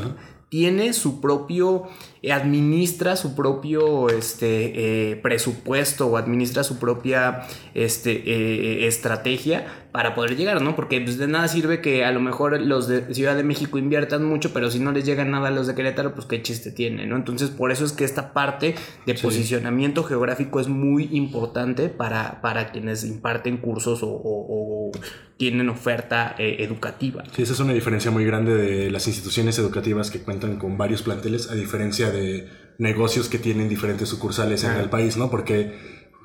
tiene 0.50 0.94
su 0.94 1.20
propio 1.20 1.88
administra 2.32 3.16
su 3.16 3.36
propio 3.36 4.10
este, 4.10 5.12
eh, 5.12 5.16
presupuesto 5.18 6.08
o 6.08 6.18
administra 6.18 6.64
su 6.64 6.80
propia 6.80 7.48
este, 7.74 8.12
eh, 8.12 8.88
estrategia 8.88 9.66
para 9.96 10.14
poder 10.14 10.36
llegar, 10.36 10.62
¿no? 10.62 10.76
Porque 10.76 11.00
pues, 11.00 11.18
de 11.18 11.26
nada 11.26 11.48
sirve 11.48 11.80
que 11.80 12.04
a 12.04 12.12
lo 12.12 12.20
mejor 12.20 12.60
los 12.60 12.90
de 12.90 13.14
Ciudad 13.14 13.34
de 13.38 13.44
México 13.44 13.78
inviertan 13.78 14.26
mucho, 14.26 14.52
pero 14.52 14.70
si 14.70 14.78
no 14.78 14.92
les 14.92 15.06
llega 15.06 15.24
nada 15.24 15.48
a 15.48 15.52
los 15.52 15.68
de 15.68 15.74
Querétaro, 15.74 16.14
pues 16.14 16.28
qué 16.28 16.42
chiste 16.42 16.74
tiene, 16.74 17.08
¿no? 17.08 17.16
Entonces, 17.16 17.50
por 17.50 17.72
eso 17.72 17.86
es 17.86 17.94
que 17.94 18.04
esta 18.04 18.34
parte 18.34 18.76
de 19.06 19.14
posicionamiento 19.14 20.04
geográfico 20.04 20.60
es 20.60 20.68
muy 20.68 21.08
importante 21.14 21.88
para, 21.88 22.42
para 22.42 22.74
quienes 22.74 23.06
imparten 23.06 23.56
cursos 23.56 24.02
o, 24.04 24.92
tienen 25.38 25.70
oferta 25.70 26.36
eh, 26.38 26.58
educativa. 26.60 27.24
Sí, 27.34 27.44
esa 27.44 27.54
es 27.54 27.60
una 27.62 27.72
diferencia 27.72 28.12
muy 28.12 28.26
grande 28.26 28.54
de 28.54 28.92
las 28.92 29.08
instituciones 29.08 29.58
educativas 29.60 30.12
que 30.12 30.20
cuentan 30.20 30.58
con 30.58 30.78
varios 30.78 31.04
planteles, 31.04 31.50
a 31.50 31.56
diferencia 31.56 32.12
de 32.12 32.50
negocios 32.80 33.30
que 33.30 33.38
tienen 33.38 33.70
diferentes 33.70 34.10
sucursales 34.10 34.66
en 34.66 34.74
el 34.74 34.90
país, 34.90 35.16
¿no? 35.16 35.30
Porque 35.30 35.74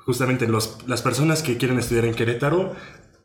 justamente 0.05 0.47
los, 0.47 0.79
las 0.87 1.01
personas 1.01 1.41
que 1.43 1.57
quieren 1.57 1.79
estudiar 1.79 2.05
en 2.05 2.13
Querétaro 2.13 2.75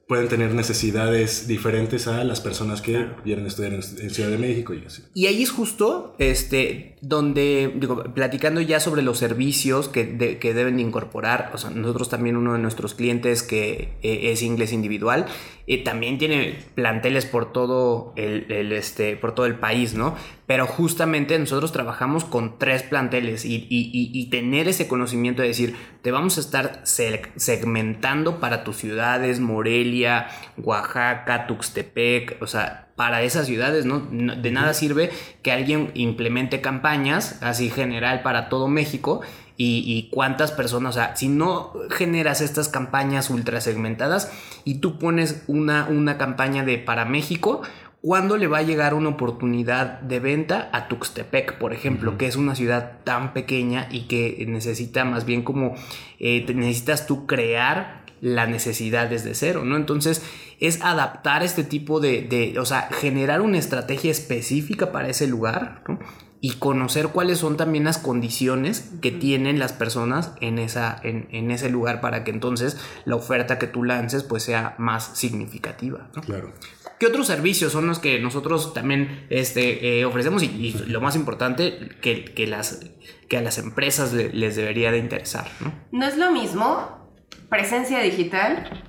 pueden 0.06 0.28
tener 0.28 0.54
necesidades 0.54 1.48
diferentes 1.48 2.06
a 2.06 2.22
las 2.22 2.40
personas 2.40 2.80
que 2.80 3.08
quieren 3.24 3.44
estudiar 3.46 3.74
en, 3.74 3.82
Ciudad 3.82 4.30
de 4.30 4.38
México 4.38 4.72
y 4.72 4.84
así. 4.86 5.02
Y 5.14 5.26
ahí 5.26 5.42
es 5.42 5.50
justo 5.50 6.14
este, 6.18 6.94
donde, 7.00 7.72
digo, 7.74 8.04
platicando 8.14 8.60
ya 8.60 8.78
sobre 8.78 9.02
los 9.02 9.18
servicios 9.18 9.88
que, 9.88 10.38
que 10.38 10.54
deben 10.54 10.78
incorporar, 10.78 11.50
o 11.54 11.58
sea, 11.58 11.70
nosotros 11.70 12.08
también 12.08 12.36
uno 12.36 12.52
de 12.52 12.60
nuestros 12.60 12.94
clientes 12.94 13.42
que 13.42 13.96
eh, 14.02 14.30
es 14.30 14.42
inglés 14.42 14.72
individual, 14.72 15.26
eh, 15.66 15.82
también 15.82 16.18
tiene 16.18 16.56
planteles 16.76 17.26
por 17.26 17.52
todo 17.52 18.12
el, 18.14 18.50
el, 18.52 18.72
este, 18.72 19.16
por 19.16 19.34
todo 19.34 19.46
el 19.46 19.58
país, 19.58 19.94
¿no? 19.94 20.14
Pero 20.46 20.66
justamente 20.66 21.38
nosotros 21.38 21.72
trabajamos 21.72 22.24
con 22.24 22.58
tres 22.58 22.82
planteles 22.82 23.44
y, 23.44 23.66
y, 23.68 23.90
y, 23.90 24.30
tener 24.30 24.68
ese 24.68 24.86
conocimiento 24.86 25.42
de 25.42 25.48
decir, 25.48 25.76
te 26.02 26.12
vamos 26.12 26.36
a 26.38 26.40
estar 26.40 26.82
segmentando 26.84 28.38
para 28.38 28.62
tus 28.62 28.76
ciudades, 28.76 29.40
Morelia, 29.40 30.28
Oaxaca, 30.56 31.48
Tuxtepec, 31.48 32.40
o 32.40 32.46
sea, 32.46 32.86
para 32.96 33.22
esas 33.22 33.46
ciudades, 33.46 33.84
¿no? 33.84 34.00
De 34.00 34.50
nada 34.50 34.72
sirve 34.72 35.10
que 35.42 35.52
alguien 35.52 35.90
implemente 35.94 36.60
campañas 36.60 37.42
así 37.42 37.68
general 37.68 38.22
para 38.22 38.48
todo 38.48 38.68
México 38.68 39.20
y, 39.58 40.10
cuántas 40.12 40.52
personas, 40.52 40.96
o 40.96 40.98
sea, 40.98 41.16
si 41.16 41.28
no 41.28 41.72
generas 41.90 42.42
estas 42.42 42.68
campañas 42.68 43.30
ultra 43.30 43.60
segmentadas 43.60 44.30
y 44.64 44.76
tú 44.76 44.98
pones 44.98 45.42
una, 45.46 45.86
una 45.88 46.18
campaña 46.18 46.62
de 46.64 46.76
para 46.76 47.06
México, 47.06 47.62
¿cuándo 48.06 48.36
le 48.36 48.46
va 48.46 48.58
a 48.58 48.62
llegar 48.62 48.94
una 48.94 49.08
oportunidad 49.08 49.98
de 49.98 50.20
venta 50.20 50.70
a 50.72 50.86
Tuxtepec, 50.86 51.58
por 51.58 51.72
ejemplo, 51.72 52.16
que 52.16 52.28
es 52.28 52.36
una 52.36 52.54
ciudad 52.54 53.00
tan 53.02 53.32
pequeña 53.32 53.88
y 53.90 54.02
que 54.02 54.44
necesita 54.46 55.04
más 55.04 55.24
bien 55.24 55.42
como 55.42 55.74
eh, 56.20 56.46
necesitas 56.54 57.08
tú 57.08 57.26
crear 57.26 58.04
la 58.20 58.46
necesidad 58.46 59.10
desde 59.10 59.34
cero, 59.34 59.64
¿no? 59.64 59.74
Entonces 59.74 60.22
es 60.60 60.80
adaptar 60.82 61.42
este 61.42 61.64
tipo 61.64 61.98
de, 61.98 62.22
de, 62.22 62.60
o 62.60 62.64
sea, 62.64 62.88
generar 62.92 63.40
una 63.40 63.58
estrategia 63.58 64.12
específica 64.12 64.92
para 64.92 65.08
ese 65.08 65.26
lugar, 65.26 65.82
¿no? 65.88 65.98
y 66.40 66.52
conocer 66.52 67.08
cuáles 67.08 67.38
son 67.38 67.56
también 67.56 67.84
las 67.84 67.98
condiciones 67.98 68.92
que 69.00 69.10
tienen 69.10 69.58
las 69.58 69.72
personas 69.72 70.32
en, 70.40 70.58
esa, 70.58 71.00
en, 71.02 71.50
ese 71.50 71.70
lugar 71.70 72.00
para 72.00 72.24
que 72.24 72.30
entonces 72.30 72.76
la 73.04 73.16
oferta 73.16 73.58
que 73.58 73.66
tú 73.66 73.82
lances 73.82 74.22
pues 74.22 74.44
sea 74.44 74.74
más 74.78 75.18
significativa. 75.18 76.08
Claro. 76.24 76.52
¿Qué 76.98 77.06
otros 77.06 77.26
servicios 77.26 77.72
son 77.72 77.86
los 77.86 77.98
que 77.98 78.20
nosotros 78.20 78.72
también 78.72 79.26
este, 79.28 80.00
eh, 80.00 80.04
ofrecemos 80.04 80.42
y, 80.42 80.74
lo 80.86 81.00
más 81.00 81.14
importante 81.14 81.90
que, 82.00 82.24
que, 82.24 82.46
las, 82.46 82.80
que 83.28 83.36
a 83.36 83.42
las 83.42 83.58
empresas 83.58 84.12
les 84.12 84.56
debería 84.56 84.90
de 84.90 84.98
interesar? 84.98 85.48
¿no? 85.60 85.74
no 85.92 86.06
es 86.06 86.16
lo 86.16 86.30
mismo 86.32 87.12
presencia 87.48 88.00
digital 88.00 88.82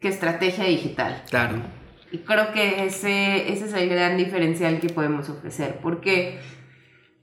que 0.00 0.08
estrategia 0.08 0.64
digital. 0.64 1.24
Claro. 1.28 1.62
Y 2.12 2.18
creo 2.18 2.52
que 2.52 2.84
ese, 2.84 3.52
ese 3.52 3.66
es 3.66 3.72
el 3.74 3.88
gran 3.88 4.16
diferencial 4.16 4.80
que 4.80 4.88
podemos 4.88 5.28
ofrecer, 5.28 5.78
porque 5.82 6.40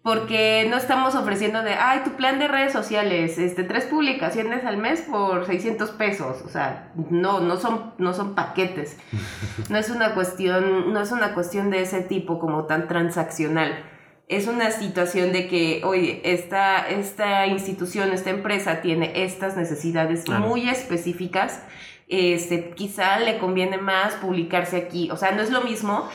porque 0.07 0.65
no 0.69 0.77
estamos 0.77 1.15
ofreciendo 1.15 1.63
de, 1.63 1.73
ay, 1.73 1.99
tu 2.05 2.11
plan 2.11 2.39
de 2.39 2.47
redes 2.47 2.71
sociales, 2.71 3.37
este, 3.37 3.65
tres 3.65 3.83
publicaciones 3.83 4.63
al 4.63 4.77
mes 4.77 5.01
por 5.01 5.45
600 5.45 5.89
pesos, 5.91 6.43
o 6.45 6.47
sea, 6.47 6.93
no, 7.09 7.41
no 7.41 7.57
son, 7.57 7.91
no 7.97 8.13
son 8.13 8.33
paquetes, 8.33 8.95
no 9.69 9.77
es 9.77 9.89
una 9.89 10.13
cuestión, 10.13 10.93
no 10.93 11.01
es 11.01 11.11
una 11.11 11.33
cuestión 11.33 11.69
de 11.71 11.81
ese 11.81 11.99
tipo 11.99 12.39
como 12.39 12.63
tan 12.67 12.87
transaccional, 12.87 13.83
es 14.29 14.47
una 14.47 14.71
situación 14.71 15.33
de 15.33 15.49
que, 15.49 15.81
oye, 15.83 16.21
esta, 16.23 16.87
esta 16.87 17.45
institución, 17.45 18.13
esta 18.13 18.29
empresa 18.29 18.79
tiene 18.79 19.25
estas 19.25 19.57
necesidades 19.57 20.23
muy 20.29 20.69
específicas, 20.69 21.61
este, 22.07 22.69
quizá 22.69 23.19
le 23.19 23.39
conviene 23.39 23.77
más 23.77 24.13
publicarse 24.13 24.77
aquí, 24.77 25.11
o 25.11 25.17
sea, 25.17 25.33
no 25.33 25.41
es 25.41 25.51
lo 25.51 25.63
mismo 25.63 26.07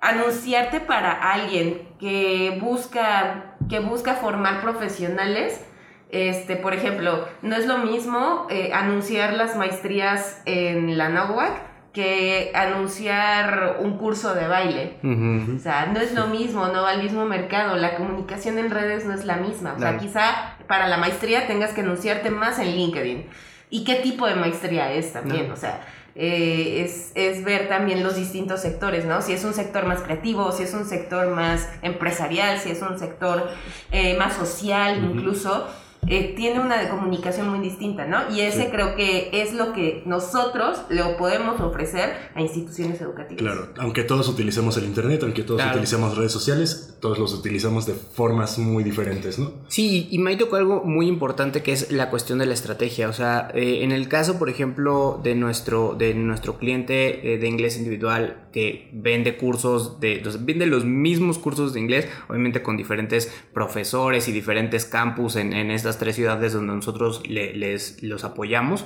anunciarte 0.00 0.80
para 0.80 1.12
alguien 1.12 1.88
que 1.98 2.58
busca, 2.60 3.56
que 3.68 3.80
busca 3.80 4.14
formar 4.14 4.62
profesionales, 4.62 5.64
este, 6.10 6.56
por 6.56 6.74
ejemplo, 6.74 7.28
no 7.42 7.56
es 7.56 7.66
lo 7.66 7.78
mismo 7.78 8.46
eh, 8.50 8.72
anunciar 8.72 9.34
las 9.34 9.56
maestrías 9.56 10.42
en 10.44 10.98
la 10.98 11.08
NOWAC 11.08 11.70
que 11.92 12.52
anunciar 12.54 13.78
un 13.80 13.96
curso 13.98 14.34
de 14.34 14.46
baile. 14.46 14.96
O 15.02 15.58
sea, 15.58 15.86
no 15.86 16.00
es 16.00 16.14
lo 16.14 16.28
mismo, 16.28 16.68
no 16.68 16.82
va 16.82 16.90
al 16.90 17.02
mismo 17.02 17.26
mercado. 17.26 17.76
La 17.76 17.96
comunicación 17.96 18.58
en 18.58 18.70
redes 18.70 19.06
no 19.06 19.14
es 19.14 19.24
la 19.24 19.36
misma. 19.36 19.74
O 19.76 19.78
sea, 19.78 19.98
quizá 19.98 20.56
para 20.68 20.86
la 20.86 20.98
maestría 20.98 21.48
tengas 21.48 21.72
que 21.72 21.80
anunciarte 21.80 22.30
más 22.30 22.60
en 22.60 22.76
LinkedIn. 22.76 23.26
¿Y 23.70 23.84
qué 23.84 23.96
tipo 23.96 24.26
de 24.26 24.34
maestría 24.36 24.92
es 24.92 25.12
también? 25.12 25.50
O 25.50 25.56
sea, 25.56 25.80
eh, 26.14 26.84
es, 26.84 27.12
es, 27.14 27.44
ver 27.44 27.68
también 27.68 28.02
los 28.02 28.16
distintos 28.16 28.60
sectores, 28.60 29.04
¿no? 29.04 29.22
Si 29.22 29.32
es 29.32 29.44
un 29.44 29.54
sector 29.54 29.86
más 29.86 30.00
creativo, 30.00 30.52
si 30.52 30.64
es 30.64 30.74
un 30.74 30.84
sector 30.84 31.28
más 31.28 31.68
empresarial, 31.82 32.58
si 32.58 32.70
es 32.70 32.82
un 32.82 32.98
sector 32.98 33.48
eh, 33.92 34.16
más 34.16 34.34
social 34.34 35.04
incluso. 35.04 35.66
Eh, 36.06 36.34
tiene 36.36 36.60
una 36.60 36.88
comunicación 36.88 37.48
muy 37.48 37.60
distinta, 37.60 38.06
¿no? 38.06 38.34
Y 38.34 38.40
ese 38.40 38.70
creo 38.70 38.96
que 38.96 39.30
es 39.32 39.52
lo 39.52 39.72
que 39.72 40.02
nosotros 40.06 40.82
le 40.88 41.02
podemos 41.18 41.60
ofrecer 41.60 42.14
a 42.34 42.40
instituciones 42.40 43.00
educativas. 43.00 43.42
Claro, 43.42 43.68
aunque 43.78 44.02
todos 44.02 44.28
utilicemos 44.28 44.76
el 44.76 44.84
Internet, 44.84 45.22
aunque 45.22 45.42
todos 45.42 45.62
utilicemos 45.64 46.16
redes 46.16 46.32
sociales, 46.32 46.96
todos 47.00 47.18
los 47.18 47.32
utilizamos 47.34 47.86
de 47.86 47.94
formas 47.94 48.58
muy 48.58 48.82
diferentes, 48.82 49.38
¿no? 49.38 49.52
Sí, 49.68 50.08
y 50.10 50.18
me 50.18 50.36
tocó 50.36 50.56
algo 50.56 50.82
muy 50.84 51.06
importante 51.06 51.62
que 51.62 51.72
es 51.72 51.92
la 51.92 52.10
cuestión 52.10 52.38
de 52.38 52.46
la 52.46 52.54
estrategia. 52.54 53.08
O 53.08 53.12
sea, 53.12 53.50
eh, 53.54 53.84
en 53.84 53.92
el 53.92 54.08
caso, 54.08 54.38
por 54.38 54.48
ejemplo, 54.48 55.20
de 55.22 55.34
nuestro, 55.34 55.94
de 55.96 56.14
nuestro 56.14 56.58
cliente 56.58 57.34
eh, 57.34 57.38
de 57.38 57.46
inglés 57.46 57.76
individual 57.76 58.48
que 58.52 58.90
vende 58.92 59.36
cursos, 59.36 60.00
de, 60.00 60.22
vende 60.40 60.66
los 60.66 60.84
mismos 60.84 61.38
cursos 61.38 61.72
de 61.72 61.80
inglés, 61.80 62.08
obviamente 62.28 62.62
con 62.62 62.76
diferentes 62.76 63.32
profesores 63.52 64.28
y 64.28 64.32
diferentes 64.32 64.84
campus 64.84 65.36
en, 65.36 65.52
en 65.52 65.70
tres 65.98 66.16
ciudades 66.16 66.52
donde 66.52 66.74
nosotros 66.74 67.22
les 67.26 68.02
los 68.02 68.24
apoyamos, 68.24 68.84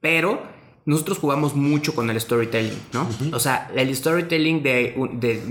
pero 0.00 0.42
nosotros 0.86 1.18
jugamos 1.18 1.56
mucho 1.56 1.96
con 1.96 2.10
el 2.10 2.20
storytelling, 2.20 2.78
¿no? 2.92 3.08
O 3.32 3.40
sea, 3.40 3.68
el 3.74 3.94
storytelling 3.94 4.62
de, 4.62 4.94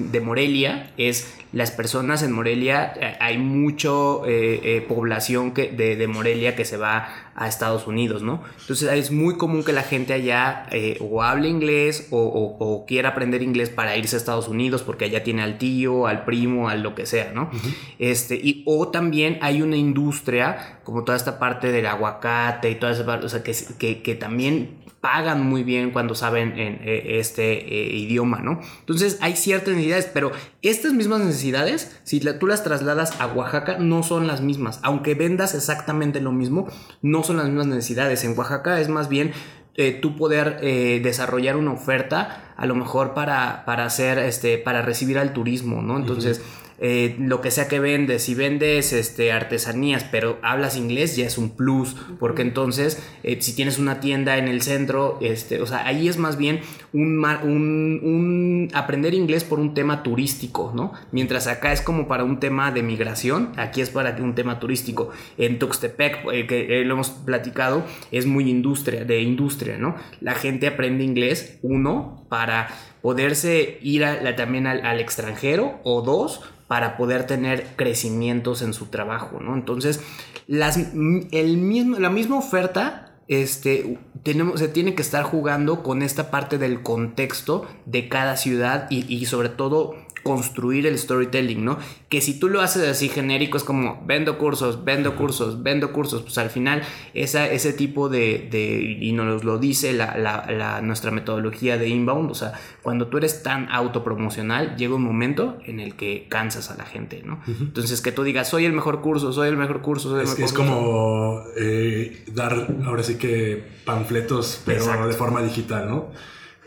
de, 0.10 0.22
Morelia 0.22 0.94
es 0.96 1.36
las 1.52 1.72
personas 1.72 2.24
en 2.24 2.32
Morelia, 2.32 2.94
eh, 2.96 3.18
hay 3.20 3.38
mucho 3.38 4.26
eh, 4.26 4.62
eh, 4.64 4.86
población 4.88 5.52
que, 5.52 5.68
de, 5.74 6.08
Morelia 6.08 6.56
que 6.56 6.64
se 6.64 6.78
va 6.78 7.10
a 7.36 7.50
Estados 7.50 7.86
Unidos, 7.86 8.24
¿no? 8.24 8.44
Entonces 8.62 8.90
es 8.94 9.12
muy 9.12 9.36
común 9.36 9.66
que 9.66 9.74
la 9.74 9.84
gente 9.84 10.14
allá 10.14 10.70
o 11.02 11.22
hable 11.22 11.50
inglés 11.50 12.08
o, 12.12 12.86
quiera 12.88 13.10
aprender 13.10 13.44
inglés 13.44 13.70
para 13.70 13.98
irse 13.98 14.16
a 14.16 14.20
Estados 14.20 14.48
Unidos 14.48 14.84
porque 14.84 15.04
allá 15.04 15.26
tiene 15.26 15.42
al 15.42 15.58
tío, 15.58 16.08
al 16.08 16.24
primo, 16.24 16.70
al 16.70 16.82
lo 16.82 16.96
que 16.96 17.06
sea, 17.06 17.34
¿no? 17.34 17.52
este, 18.00 18.36
y, 18.36 18.64
o 18.66 18.88
también 18.88 19.38
hay 19.42 19.62
una 19.62 19.76
industria 19.76 20.80
como 20.86 21.04
toda 21.04 21.18
esta 21.18 21.40
parte 21.40 21.74
del 21.74 21.88
aguacate 21.88 22.70
y 22.70 22.76
toda 22.76 22.94
esa 22.94 23.06
parte, 23.06 23.26
o 23.26 23.30
sea, 23.30 23.44
que, 23.44 23.54
que, 23.78 24.02
que 24.02 24.16
también 24.16 24.85
pagan 25.06 25.46
muy 25.46 25.64
bien 25.64 25.92
cuando 25.92 26.16
saben 26.16 26.58
en, 26.58 26.80
eh, 26.82 27.20
este 27.20 27.54
eh, 27.54 27.96
idioma, 27.96 28.40
¿no? 28.40 28.60
Entonces 28.80 29.20
hay 29.22 29.36
ciertas 29.36 29.76
necesidades, 29.76 30.10
pero 30.12 30.32
estas 30.64 30.94
mismas 30.94 31.20
necesidades, 31.20 31.96
si 32.04 32.20
tú 32.20 32.48
las 32.48 32.64
trasladas 32.64 33.22
a 33.22 33.28
Oaxaca, 33.28 33.78
no 33.78 34.02
son 34.02 34.26
las 34.26 34.42
mismas. 34.42 34.80
Aunque 34.82 35.14
vendas 35.14 35.54
exactamente 35.54 36.22
lo 36.22 36.32
mismo, 36.32 36.68
no 37.04 37.22
son 37.22 37.38
las 37.38 37.46
mismas 37.46 37.68
necesidades. 37.68 38.24
En 38.24 38.36
Oaxaca 38.36 38.82
es 38.82 38.90
más 38.90 39.08
bien 39.08 39.32
eh, 39.76 39.92
tú 40.02 40.16
poder 40.16 40.60
desarrollar 41.04 41.56
una 41.56 41.74
oferta 41.74 42.56
a 42.58 42.66
lo 42.66 42.74
mejor 42.74 43.14
para, 43.14 43.64
para 43.66 43.86
hacer, 43.86 44.18
este, 44.18 44.58
para 44.58 44.82
recibir 44.82 45.20
al 45.20 45.34
turismo, 45.34 45.84
¿no? 45.84 45.98
Entonces, 45.98 46.42
eh, 46.80 47.16
lo 47.20 47.42
que 47.42 47.52
sea 47.52 47.68
que 47.68 47.80
vendes, 47.80 48.24
si 48.24 48.36
vendes 48.36 48.94
este, 48.94 49.32
artesanías, 49.32 50.04
pero 50.04 50.38
hablas 50.42 50.76
inglés, 50.78 51.16
ya 51.16 51.26
es 51.26 51.38
un 51.38 51.52
plus, 51.52 51.96
porque 52.20 52.42
entonces, 52.42 53.02
eh, 53.24 53.38
si 53.42 53.56
tienes 53.56 53.78
una 53.80 54.00
tienda 54.00 54.38
en 54.38 54.48
el 54.48 54.62
centro, 54.62 55.18
este, 55.22 55.62
o 55.62 55.66
sea, 55.66 55.86
ahí 55.88 56.08
es 56.08 56.18
más 56.18 56.38
bien 56.38 56.62
un, 56.94 57.24
un- 57.26 58.00
un 58.04 58.72
aprender 58.74 59.14
inglés 59.14 59.44
por 59.44 59.60
un 59.60 59.74
tema 59.74 60.04
turístico, 60.04 60.72
¿no? 60.76 60.94
Mientras 61.12 61.48
acá 61.48 61.72
es 61.72 61.82
como 61.82 62.08
para 62.08 62.24
un 62.24 62.40
tema 62.40 62.72
de 62.72 62.84
migración, 62.84 63.52
aquí 63.58 63.82
es 63.82 63.90
para 63.90 64.16
un 64.22 64.36
tema 64.36 64.60
turístico. 64.60 65.10
En 65.38 65.60
Tuxtepec, 65.60 66.20
eh, 66.32 66.48
que 66.48 66.84
lo 66.86 66.94
hemos 66.96 67.10
platicado, 67.10 67.84
es 68.12 68.26
muy 68.26 68.50
industria, 68.50 69.06
de 69.06 69.22
industria, 69.22 69.78
¿no? 69.78 69.96
La 70.22 70.34
gente 70.36 70.68
aprende 70.68 71.04
inglés, 71.04 71.60
uno, 71.62 72.26
para 72.30 72.68
poderse 73.02 73.78
ir 73.82 74.04
a 74.04 74.22
la- 74.22 74.36
también 74.36 74.68
al, 74.68 74.86
al 74.86 75.00
extranjero, 75.00 75.80
o 75.84 76.02
dos, 76.02 76.42
para 76.68 76.98
poder 76.98 77.28
tener 77.28 77.76
crecimientos 77.76 78.62
en 78.62 78.74
su 78.74 78.88
trabajo, 78.88 79.40
¿no? 79.40 79.54
Entonces, 79.54 80.02
las, 80.48 80.78
el 80.78 81.58
mismo, 81.58 82.00
la 82.00 82.10
misma 82.10 82.38
oferta 82.38 83.16
este, 83.28 84.00
tenemos, 84.24 84.60
se 84.60 84.68
tiene 84.68 84.96
que 84.96 85.02
estar 85.02 85.24
jugando 85.24 85.84
con 85.84 86.02
esta 86.02 86.30
parte 86.30 86.58
del 86.58 86.82
contexto 86.82 87.66
de 87.86 88.08
cada 88.08 88.38
ciudad 88.38 88.88
y, 88.90 89.12
y 89.14 89.26
sobre 89.26 89.50
todo 89.50 89.96
construir 90.26 90.88
el 90.88 90.98
storytelling, 90.98 91.64
¿no? 91.64 91.78
Que 92.10 92.20
si 92.20 92.40
tú 92.40 92.50
lo 92.50 92.62
haces 92.62 92.88
así 92.90 93.10
genérico 93.10 93.58
es 93.58 93.64
como 93.64 94.02
vendo 94.08 94.40
cursos, 94.40 94.84
vendo 94.84 95.16
cursos, 95.16 95.62
vendo 95.62 95.94
cursos, 95.94 96.24
pues 96.24 96.40
al 96.40 96.50
final 96.50 96.82
esa, 97.14 97.48
ese 97.48 97.74
tipo 97.74 98.10
de, 98.10 98.48
de- 98.50 98.98
y 99.00 99.12
nos 99.12 99.44
lo 99.44 99.60
dice 99.60 99.94
la, 99.94 100.18
la- 100.18 100.48
la- 100.52 100.82
nuestra 100.82 101.12
metodología 101.12 101.78
de 101.78 101.90
inbound, 101.90 102.32
o 102.32 102.34
sea, 102.34 102.54
cuando 102.82 103.06
tú 103.06 103.18
eres 103.20 103.44
tan 103.44 103.70
autopromocional, 103.72 104.76
llega 104.78 104.96
un 104.96 105.04
momento 105.04 105.60
en 105.64 105.80
el 105.80 105.94
que 105.96 106.26
cansas 106.28 106.72
a 106.72 106.76
la 106.76 106.86
gente, 106.86 107.22
¿no? 107.24 107.40
Entonces 107.48 108.02
que 108.02 108.12
tú 108.12 108.24
digas, 108.24 108.50
soy 108.50 108.66
el 108.66 108.74
mejor 108.74 109.02
curso, 109.02 109.32
soy 109.32 109.50
el 109.50 109.58
mejor 109.58 109.82
curso, 109.84 110.10
soy 110.10 110.22
el 110.22 110.24
Es, 110.26 110.30
mejor 110.32 110.46
es 110.46 110.54
curso. 110.54 110.66
como 110.74 111.44
eh, 111.56 112.24
dar 112.34 112.68
ahora 112.84 113.04
sí 113.04 113.16
que 113.20 113.64
panfletos, 113.86 114.60
pero 114.66 114.80
Exacto. 114.80 115.08
de 115.08 115.14
forma 115.14 115.44
digital, 115.44 115.88
¿no? 115.88 116.08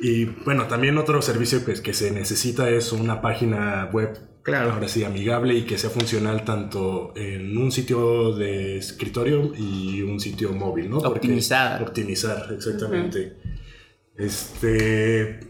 Y 0.01 0.25
bueno, 0.27 0.67
también 0.67 0.97
otro 0.99 1.21
servicio 1.23 1.65
que, 1.65 1.75
que 1.75 1.93
se 1.93 2.11
necesita 2.13 2.69
es 2.71 2.93
una 2.93 3.21
página 3.21 3.89
web, 3.93 4.17
Claro. 4.43 4.73
ahora 4.73 4.89
sí, 4.89 5.05
amigable 5.05 5.55
y 5.55 5.63
que 5.65 5.77
sea 5.77 5.91
funcional 5.91 6.45
tanto 6.45 7.13
en 7.17 7.57
un 7.59 7.71
sitio 7.71 8.33
de 8.35 8.79
escritorio 8.79 9.53
y 9.55 10.01
un 10.03 10.19
sitio 10.21 10.53
móvil, 10.53 10.89
¿no? 10.89 11.01
Porque- 11.01 11.19
Optimizada. 11.19 11.83
Optimizar, 11.83 12.47
exactamente. 12.55 13.37
Este, 14.17 15.41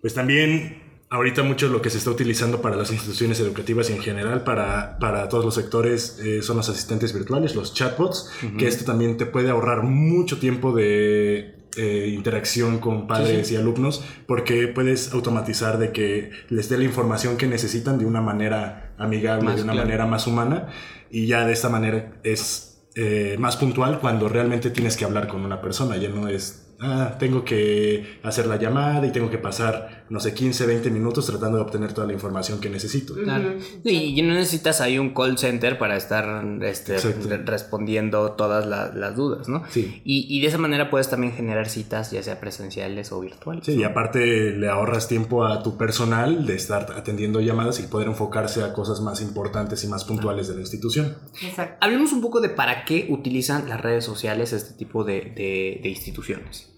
pues 0.00 0.14
también 0.14 0.82
ahorita 1.10 1.42
mucho 1.42 1.68
lo 1.68 1.82
que 1.82 1.90
se 1.90 1.98
está 1.98 2.10
utilizando 2.10 2.60
para 2.62 2.76
las 2.76 2.90
instituciones 2.92 3.40
educativas 3.40 3.90
y 3.90 3.94
en 3.94 4.00
general 4.00 4.44
para, 4.44 4.98
para 4.98 5.28
todos 5.28 5.44
los 5.44 5.54
sectores 5.54 6.18
eh, 6.24 6.42
son 6.42 6.56
los 6.56 6.68
asistentes 6.68 7.12
virtuales, 7.12 7.54
los 7.54 7.74
chatbots, 7.74 8.30
que 8.58 8.66
esto 8.68 8.84
también 8.84 9.16
te 9.16 9.26
puede 9.26 9.50
ahorrar 9.50 9.82
mucho 9.82 10.38
tiempo 10.38 10.72
de 10.72 11.56
eh, 11.76 12.12
interacción 12.14 12.78
con 12.78 13.06
padres 13.06 13.50
y 13.52 13.56
alumnos 13.56 14.04
porque 14.26 14.68
puedes 14.68 15.12
automatizar 15.12 15.78
de 15.78 15.92
que 15.92 16.30
les 16.48 16.68
dé 16.68 16.78
la 16.78 16.84
información 16.84 17.36
que 17.36 17.46
necesitan 17.46 17.98
de 17.98 18.06
una 18.06 18.20
manera 18.20 18.92
amigable, 18.98 19.44
Más 19.44 19.56
de 19.56 19.62
una 19.62 19.72
claro. 19.72 19.86
manera 19.86 20.06
más 20.06 20.26
humana 20.26 20.68
y 21.10 21.26
ya 21.26 21.46
de 21.46 21.52
esta 21.52 21.68
manera 21.68 22.12
es 22.24 22.70
eh, 22.96 23.36
más 23.38 23.56
puntual 23.56 24.00
cuando 24.00 24.28
realmente 24.28 24.70
tienes 24.70 24.96
que 24.96 25.04
hablar 25.04 25.28
con 25.28 25.42
una 25.42 25.60
persona, 25.60 25.96
ya 25.96 26.08
no 26.08 26.26
es, 26.28 26.69
ah, 26.80 27.16
tengo 27.18 27.44
que 27.44 28.18
hacer 28.22 28.46
la 28.46 28.56
llamada 28.56 29.06
y 29.06 29.12
tengo 29.12 29.30
que 29.30 29.38
pasar, 29.38 30.04
no 30.10 30.18
sé, 30.20 30.34
15, 30.34 30.66
20 30.66 30.90
minutos 30.90 31.26
tratando 31.26 31.58
de 31.58 31.62
obtener 31.64 31.92
toda 31.92 32.06
la 32.06 32.12
información 32.12 32.60
que 32.60 32.70
necesito. 32.70 33.14
Claro. 33.14 33.54
Y 33.84 34.20
no 34.22 34.34
necesitas 34.34 34.80
ahí 34.80 34.98
un 34.98 35.14
call 35.14 35.38
center 35.38 35.78
para 35.78 35.96
estar 35.96 36.44
este, 36.62 36.98
re- 36.98 37.38
respondiendo 37.44 38.32
todas 38.32 38.66
la- 38.66 38.92
las 38.94 39.16
dudas, 39.16 39.48
¿no? 39.48 39.62
Sí. 39.70 40.00
Y, 40.04 40.26
y 40.34 40.40
de 40.40 40.46
esa 40.48 40.58
manera 40.58 40.90
puedes 40.90 41.08
también 41.08 41.32
generar 41.32 41.68
citas, 41.68 42.10
ya 42.10 42.22
sea 42.22 42.40
presenciales 42.40 43.12
o 43.12 43.20
virtuales. 43.20 43.64
Sí, 43.66 43.74
y 43.76 43.84
aparte 43.84 44.50
le 44.52 44.68
ahorras 44.68 45.08
tiempo 45.08 45.44
a 45.44 45.62
tu 45.62 45.76
personal 45.76 46.46
de 46.46 46.54
estar 46.54 46.92
atendiendo 46.96 47.40
llamadas 47.40 47.80
y 47.80 47.84
poder 47.86 48.08
enfocarse 48.08 48.62
a 48.62 48.72
cosas 48.72 49.00
más 49.00 49.20
importantes 49.20 49.84
y 49.84 49.86
más 49.88 50.04
puntuales 50.04 50.48
de 50.48 50.54
la 50.54 50.60
institución. 50.60 51.16
Exacto. 51.42 51.76
Hablemos 51.80 52.12
un 52.12 52.20
poco 52.20 52.40
de 52.40 52.48
para 52.48 52.84
qué 52.84 53.06
utilizan 53.10 53.68
las 53.68 53.80
redes 53.80 54.04
sociales 54.04 54.52
este 54.52 54.74
tipo 54.74 55.04
de, 55.04 55.20
de- 55.36 55.80
de 55.82 55.88
instituciones. 55.88 56.69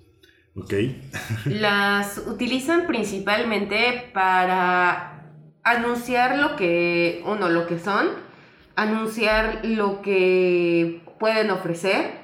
¿Ok? 0.57 0.75
Las 1.47 2.19
utilizan 2.19 2.87
principalmente 2.87 4.11
para 4.13 5.25
anunciar 5.63 6.39
lo 6.39 6.57
que, 6.57 7.23
uno, 7.27 7.49
lo 7.49 7.67
que 7.67 7.79
son, 7.79 8.09
anunciar 8.77 9.61
lo 9.65 10.03
que 10.03 11.03
pueden 11.19 11.51
ofrecer, 11.51 12.23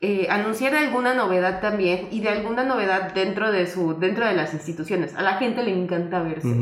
eh, 0.00 0.26
anunciar 0.30 0.74
alguna 0.74 1.14
novedad 1.14 1.60
también 1.60 2.08
y 2.10 2.20
de 2.20 2.28
alguna 2.28 2.64
novedad 2.64 3.12
dentro 3.12 3.50
de 3.50 3.66
su, 3.66 3.98
dentro 3.98 4.26
de 4.26 4.34
las 4.34 4.54
instituciones. 4.54 5.14
A 5.14 5.22
la 5.22 5.38
gente 5.38 5.62
le 5.64 5.72
encanta 5.72 6.22
verse. 6.22 6.54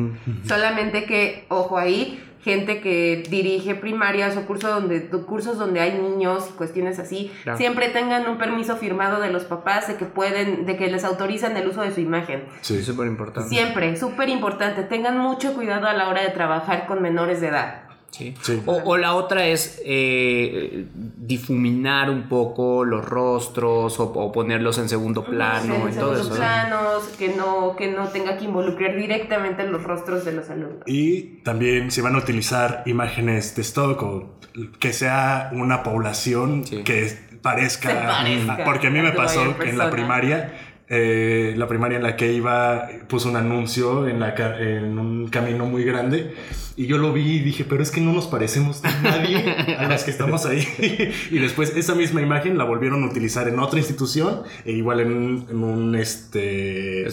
Solamente 0.47 1.05
que, 1.05 1.45
ojo 1.49 1.77
ahí, 1.77 2.23
gente 2.45 2.81
que 2.83 3.25
dirige 3.31 3.75
primarias 3.75 4.37
o 4.37 4.43
cursos 4.47 4.71
donde, 4.71 5.09
cursos 5.09 5.57
donde 5.59 5.81
hay 5.81 5.99
niños 5.99 6.49
y 6.51 6.53
cuestiones 6.53 6.99
así, 6.99 7.33
Claro. 7.43 7.57
siempre 7.59 7.89
tengan 7.89 8.29
un 8.29 8.37
permiso 8.37 8.77
firmado 8.77 9.21
de 9.21 9.33
los 9.33 9.45
papás 9.45 9.89
de 9.89 9.97
que 9.97 10.05
pueden, 10.05 10.67
de 10.67 10.77
que 10.77 10.89
les 10.91 11.05
autorizan 11.05 11.57
el 11.57 11.67
uso 11.67 11.81
de 11.81 11.91
su 11.93 12.01
imagen. 12.01 12.45
Sí. 12.61 12.83
Súper 12.83 13.07
importante. 13.07 13.49
Siempre, 13.49 13.97
súper 13.97 14.29
importante, 14.29 14.83
tengan 14.83 15.17
mucho 15.19 15.55
cuidado 15.55 15.87
a 15.89 15.95
la 15.95 16.09
hora 16.09 16.23
de 16.23 16.29
trabajar 16.31 16.87
con 16.87 17.01
menores 17.01 17.41
de 17.41 17.49
edad. 17.49 17.84
Sí. 18.17 18.35
Sí. 18.43 18.63
O, 18.67 18.75
o 18.85 18.97
la 18.97 19.15
otra 19.15 19.47
es 19.47 19.81
eh, 19.85 20.87
difuminar 21.17 22.11
un 22.11 22.29
poco 22.29 22.85
los 22.85 23.05
rostros 23.05 23.99
o, 23.99 24.05
o 24.05 24.31
ponerlos 24.33 24.79
en 24.79 24.89
segundo 24.89 25.25
plano 25.25 25.75
En 25.89 25.93
y 25.93 25.97
todo 25.97 26.15
eso. 26.15 26.31
¿no? 26.31 26.37
planos, 26.37 27.05
que 27.19 27.29
no, 27.35 27.75
que 27.77 27.91
no 27.91 28.09
tenga 28.09 28.37
que 28.37 28.45
involucrar 28.45 28.97
directamente 28.97 29.67
los 29.67 29.83
rostros 29.83 30.25
de 30.25 30.33
los 30.33 30.49
alumnos. 30.51 30.83
Y 30.87 31.41
también 31.43 31.91
si 31.91 32.01
van 32.01 32.15
a 32.15 32.19
utilizar 32.19 32.83
imágenes 32.87 33.57
de 33.57 33.63
stock 33.63 34.03
o 34.03 34.39
que 34.79 34.93
sea 34.93 35.51
una 35.53 35.83
población 35.83 36.65
Sí. 36.65 36.83
que 36.85 37.13
parezca, 37.43 37.89
parezca 38.07 38.65
porque 38.65 38.87
a 38.87 38.91
mí 38.91 39.01
me 39.01 39.13
pasó 39.13 39.59
que 39.59 39.71
en 39.71 39.79
la 39.79 39.91
primaria 39.91 40.55
eh, 40.97 41.55
la 41.57 41.67
primaria 41.67 41.97
en 41.97 42.03
la 42.05 42.17
que 42.17 42.33
iba 42.33 42.89
puso 43.09 43.29
un 43.29 43.37
anuncio 43.37 44.07
en, 44.09 44.21
la, 44.21 44.35
ca- 44.35 44.59
en 44.61 44.99
un 44.99 45.29
camino 45.29 45.67
muy 45.67 45.85
grande 45.85 46.35
y 46.77 46.87
yo 46.87 46.99
lo 46.99 47.13
vi 47.13 47.23
y 47.37 47.39
dije, 47.41 47.65
pero 47.65 47.83
es 47.83 47.91
que 47.93 48.01
no 48.01 48.13
nos 48.13 48.27
parecemos 48.27 48.85
a 48.85 48.91
nadie 49.03 49.39
a 49.79 49.89
los 49.89 50.03
que 50.03 50.11
estamos 50.11 50.45
ahí. 50.45 50.67
y 51.31 51.39
después 51.39 51.77
esa 51.77 51.95
misma 51.95 52.21
imagen 52.21 52.59
la 52.59 52.65
volvieron 52.65 53.05
a 53.05 53.07
utilizar 53.07 53.47
en 53.49 53.59
otra 53.61 53.79
institución 53.79 54.43
e 54.65 54.73
igual 54.73 54.99
en 55.01 55.13
un, 55.13 55.47
en 55.51 55.63
un, 55.63 55.95
este, 55.95 57.07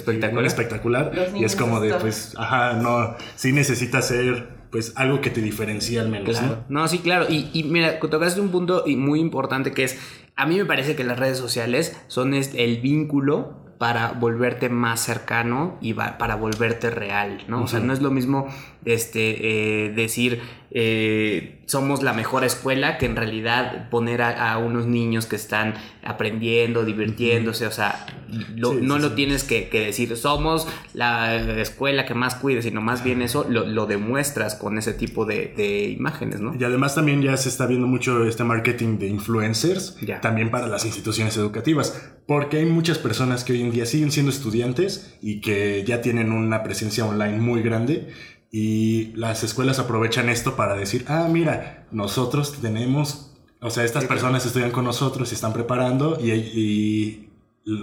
Espectacular. 0.47 1.11
Y 1.35 1.43
es 1.43 1.55
como 1.55 1.79
de, 1.79 1.93
pues, 1.95 2.33
ajá, 2.37 2.73
no, 2.73 3.15
sí 3.35 3.51
necesita 3.51 4.01
ser 4.01 4.61
pues 4.71 4.93
algo 4.95 5.19
que 5.19 5.29
te 5.29 5.41
diferencie 5.41 5.99
al 5.99 6.07
menos, 6.09 6.39
Claro. 6.39 6.63
No, 6.69 6.87
sí, 6.87 6.99
claro. 6.99 7.25
Y, 7.29 7.49
y 7.53 7.63
mira, 7.65 7.99
tocaste 7.99 8.39
un 8.39 8.49
punto 8.49 8.83
muy 8.87 9.19
importante 9.19 9.73
que 9.73 9.83
es, 9.83 9.99
a 10.37 10.45
mí 10.47 10.57
me 10.57 10.65
parece 10.65 10.95
que 10.95 11.03
las 11.03 11.19
redes 11.19 11.37
sociales 11.37 11.95
son 12.07 12.33
el 12.33 12.79
vínculo 12.81 13.60
para 13.81 14.11
volverte 14.11 14.69
más 14.69 14.99
cercano 14.99 15.79
y 15.81 15.95
para 15.95 16.35
volverte 16.35 16.91
real, 16.91 17.39
¿no? 17.47 17.63
O 17.63 17.67
sea, 17.67 17.79
no 17.79 17.93
es 17.93 17.99
lo 17.99 18.11
mismo 18.11 18.47
este, 18.85 19.85
eh, 19.85 19.89
decir 19.89 20.39
eh, 20.69 21.59
somos 21.65 22.01
la 22.03 22.13
mejor 22.13 22.43
escuela 22.43 22.97
que 22.97 23.05
en 23.07 23.15
realidad 23.15 23.89
poner 23.89 24.21
a, 24.21 24.51
a 24.53 24.57
unos 24.59 24.85
niños 24.85 25.25
que 25.25 25.35
están 25.35 25.73
aprendiendo, 26.03 26.85
divirtiéndose, 26.85 27.65
o 27.65 27.71
sea, 27.71 28.05
lo- 28.55 28.71
Sí, 28.71 28.77
no 28.81 28.95
sí, 28.97 29.01
lo 29.01 29.09
sí. 29.09 29.15
tienes 29.15 29.43
que, 29.43 29.67
que 29.69 29.79
decir 29.87 30.15
somos 30.15 30.67
la 30.93 31.35
escuela 31.59 32.05
que 32.05 32.13
más 32.13 32.35
cuide, 32.35 32.61
sino 32.61 32.81
más 32.81 33.03
bien 33.03 33.21
eso 33.21 33.45
lo, 33.49 33.65
lo 33.65 33.85
demuestras 33.87 34.55
con 34.55 34.77
ese 34.77 34.93
tipo 34.93 35.25
de, 35.25 35.53
de 35.57 35.89
imágenes, 35.89 36.39
¿no? 36.39 36.53
Y 36.57 36.63
además 36.63 36.93
también 36.95 37.21
ya 37.21 37.35
se 37.37 37.49
está 37.49 37.65
viendo 37.65 37.87
mucho 37.87 38.23
este 38.25 38.43
marketing 38.43 38.97
de 38.99 39.07
influencers, 39.07 39.97
Ya. 40.01 40.21
también 40.21 40.51
para 40.51 40.67
las 40.67 40.85
instituciones 40.85 41.35
educativas, 41.37 42.11
porque 42.27 42.57
hay 42.57 42.65
muchas 42.65 42.97
personas 42.97 43.43
que 43.43 43.53
hoy 43.53 43.61
en 43.61 43.71
día 43.71 43.85
siguen 43.85 44.11
siendo 44.11 44.31
estudiantes 44.31 45.15
y 45.21 45.41
que 45.41 45.83
ya 45.85 46.01
tienen 46.01 46.31
una 46.31 46.63
presencia 46.63 47.05
online 47.05 47.37
muy 47.39 47.61
grande 47.61 48.09
y 48.51 49.13
las 49.15 49.43
escuelas 49.43 49.79
aprovechan 49.79 50.29
esto 50.29 50.55
para 50.55 50.75
decir, 50.75 51.05
ah, 51.07 51.27
mira, 51.31 51.87
nosotros 51.91 52.59
tenemos, 52.61 53.33
o 53.61 53.69
sea, 53.69 53.83
estas 53.85 54.05
personas 54.05 54.45
estudian 54.45 54.71
con 54.71 54.83
nosotros, 54.85 55.29
se 55.29 55.35
están 55.35 55.53
preparando 55.53 56.17
y, 56.21 56.31
y 56.31 57.29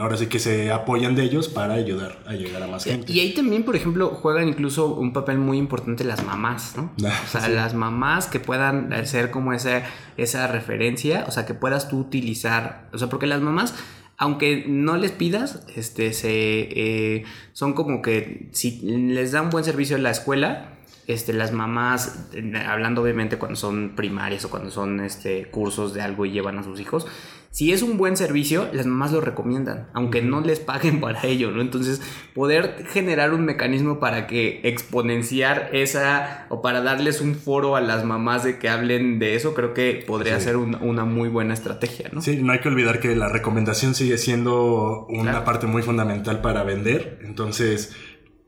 ahora 0.00 0.16
sí 0.16 0.26
que 0.26 0.38
se 0.38 0.72
apoyan 0.72 1.14
de 1.14 1.22
ellos 1.22 1.48
para 1.48 1.74
ayudar 1.74 2.18
a 2.26 2.34
llegar 2.34 2.62
a 2.62 2.66
más 2.66 2.84
gente. 2.84 3.12
Y 3.12 3.20
ahí 3.20 3.32
también, 3.32 3.64
por 3.64 3.76
ejemplo, 3.76 4.08
juegan 4.10 4.48
incluso 4.48 4.94
un 4.94 5.12
papel 5.12 5.38
muy 5.38 5.56
importante 5.56 6.04
las 6.04 6.24
mamás, 6.24 6.74
¿no? 6.76 6.92
Ah, 7.06 7.22
O 7.24 7.28
sea, 7.30 7.40
sí. 7.42 7.52
las 7.52 7.74
mamás 7.74 8.26
que 8.26 8.40
puedan 8.40 9.06
ser 9.06 9.30
como 9.30 9.52
esa, 9.52 9.84
esa 10.16 10.48
referencia, 10.48 11.24
o 11.28 11.30
sea, 11.30 11.46
que 11.46 11.54
puedas 11.54 11.88
tú 11.88 11.98
utilizar, 11.98 12.88
o 12.92 12.98
sea, 12.98 13.08
porque 13.08 13.26
las 13.26 13.40
mamás 13.40 13.74
aunque 14.18 14.64
no 14.66 14.96
les 14.96 15.12
pidas, 15.12 15.64
este, 15.76 16.12
se, 16.12 16.28
eh, 16.30 17.24
son 17.52 17.72
como 17.72 18.02
que 18.02 18.48
si 18.52 18.80
les 18.82 19.30
dan 19.32 19.48
buen 19.48 19.64
servicio 19.64 19.96
la 19.96 20.10
escuela, 20.10 20.77
este, 21.08 21.32
las 21.32 21.52
mamás, 21.52 22.28
hablando 22.66 23.02
obviamente 23.02 23.38
cuando 23.38 23.56
son 23.56 23.94
primarias 23.96 24.44
o 24.44 24.50
cuando 24.50 24.70
son 24.70 25.00
este, 25.00 25.46
cursos 25.46 25.94
de 25.94 26.02
algo 26.02 26.26
y 26.26 26.32
llevan 26.32 26.58
a 26.58 26.62
sus 26.62 26.78
hijos, 26.78 27.06
si 27.50 27.72
es 27.72 27.82
un 27.82 27.96
buen 27.96 28.16
servicio, 28.18 28.68
las 28.74 28.84
mamás 28.84 29.10
lo 29.10 29.22
recomiendan, 29.22 29.88
aunque 29.94 30.20
no 30.20 30.42
les 30.42 30.60
paguen 30.60 31.00
para 31.00 31.24
ello, 31.24 31.50
¿no? 31.50 31.62
Entonces, 31.62 32.02
poder 32.34 32.84
generar 32.92 33.32
un 33.32 33.46
mecanismo 33.46 33.98
para 34.00 34.26
que 34.26 34.60
exponenciar 34.64 35.70
esa 35.72 36.46
o 36.50 36.60
para 36.60 36.82
darles 36.82 37.22
un 37.22 37.34
foro 37.34 37.74
a 37.74 37.80
las 37.80 38.04
mamás 38.04 38.44
de 38.44 38.58
que 38.58 38.68
hablen 38.68 39.18
de 39.18 39.34
eso, 39.34 39.54
creo 39.54 39.72
que 39.72 40.04
podría 40.06 40.38
ser 40.40 40.56
una 40.56 41.06
muy 41.06 41.30
buena 41.30 41.54
estrategia, 41.54 42.10
¿no? 42.12 42.20
Sí, 42.20 42.36
no 42.36 42.52
hay 42.52 42.60
que 42.60 42.68
olvidar 42.68 43.00
que 43.00 43.16
la 43.16 43.28
recomendación 43.28 43.94
sigue 43.94 44.18
siendo 44.18 45.06
una 45.08 45.44
parte 45.44 45.66
muy 45.66 45.82
fundamental 45.82 46.42
para 46.42 46.64
vender. 46.64 47.18
Entonces, 47.24 47.96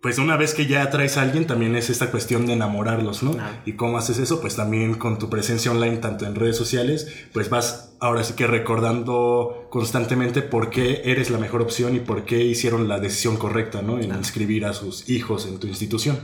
pues 0.00 0.18
una 0.18 0.36
vez 0.36 0.54
que 0.54 0.66
ya 0.66 0.88
traes 0.88 1.18
a 1.18 1.22
alguien, 1.22 1.46
también 1.46 1.76
es 1.76 1.90
esta 1.90 2.10
cuestión 2.10 2.46
de 2.46 2.54
enamorarlos, 2.54 3.22
¿no? 3.22 3.36
¿Y 3.66 3.74
cómo 3.74 3.98
haces 3.98 4.18
eso? 4.18 4.40
Pues 4.40 4.56
también 4.56 4.94
con 4.94 5.18
tu 5.18 5.28
presencia 5.28 5.70
online, 5.70 5.98
tanto 5.98 6.24
en 6.24 6.34
redes 6.34 6.56
sociales, 6.56 7.26
pues 7.34 7.50
vas 7.50 7.96
ahora 8.00 8.24
sí 8.24 8.32
que 8.32 8.46
recordando 8.46 9.66
constantemente 9.68 10.40
por 10.40 10.70
qué 10.70 11.02
eres 11.04 11.28
la 11.28 11.36
mejor 11.36 11.60
opción 11.60 11.94
y 11.94 12.00
por 12.00 12.24
qué 12.24 12.42
hicieron 12.42 12.88
la 12.88 12.98
decisión 12.98 13.36
correcta, 13.36 13.82
¿no? 13.82 13.98
En 13.98 14.14
inscribir 14.14 14.64
a 14.64 14.72
sus 14.72 15.10
hijos 15.10 15.46
en 15.46 15.58
tu 15.58 15.66
institución. 15.66 16.18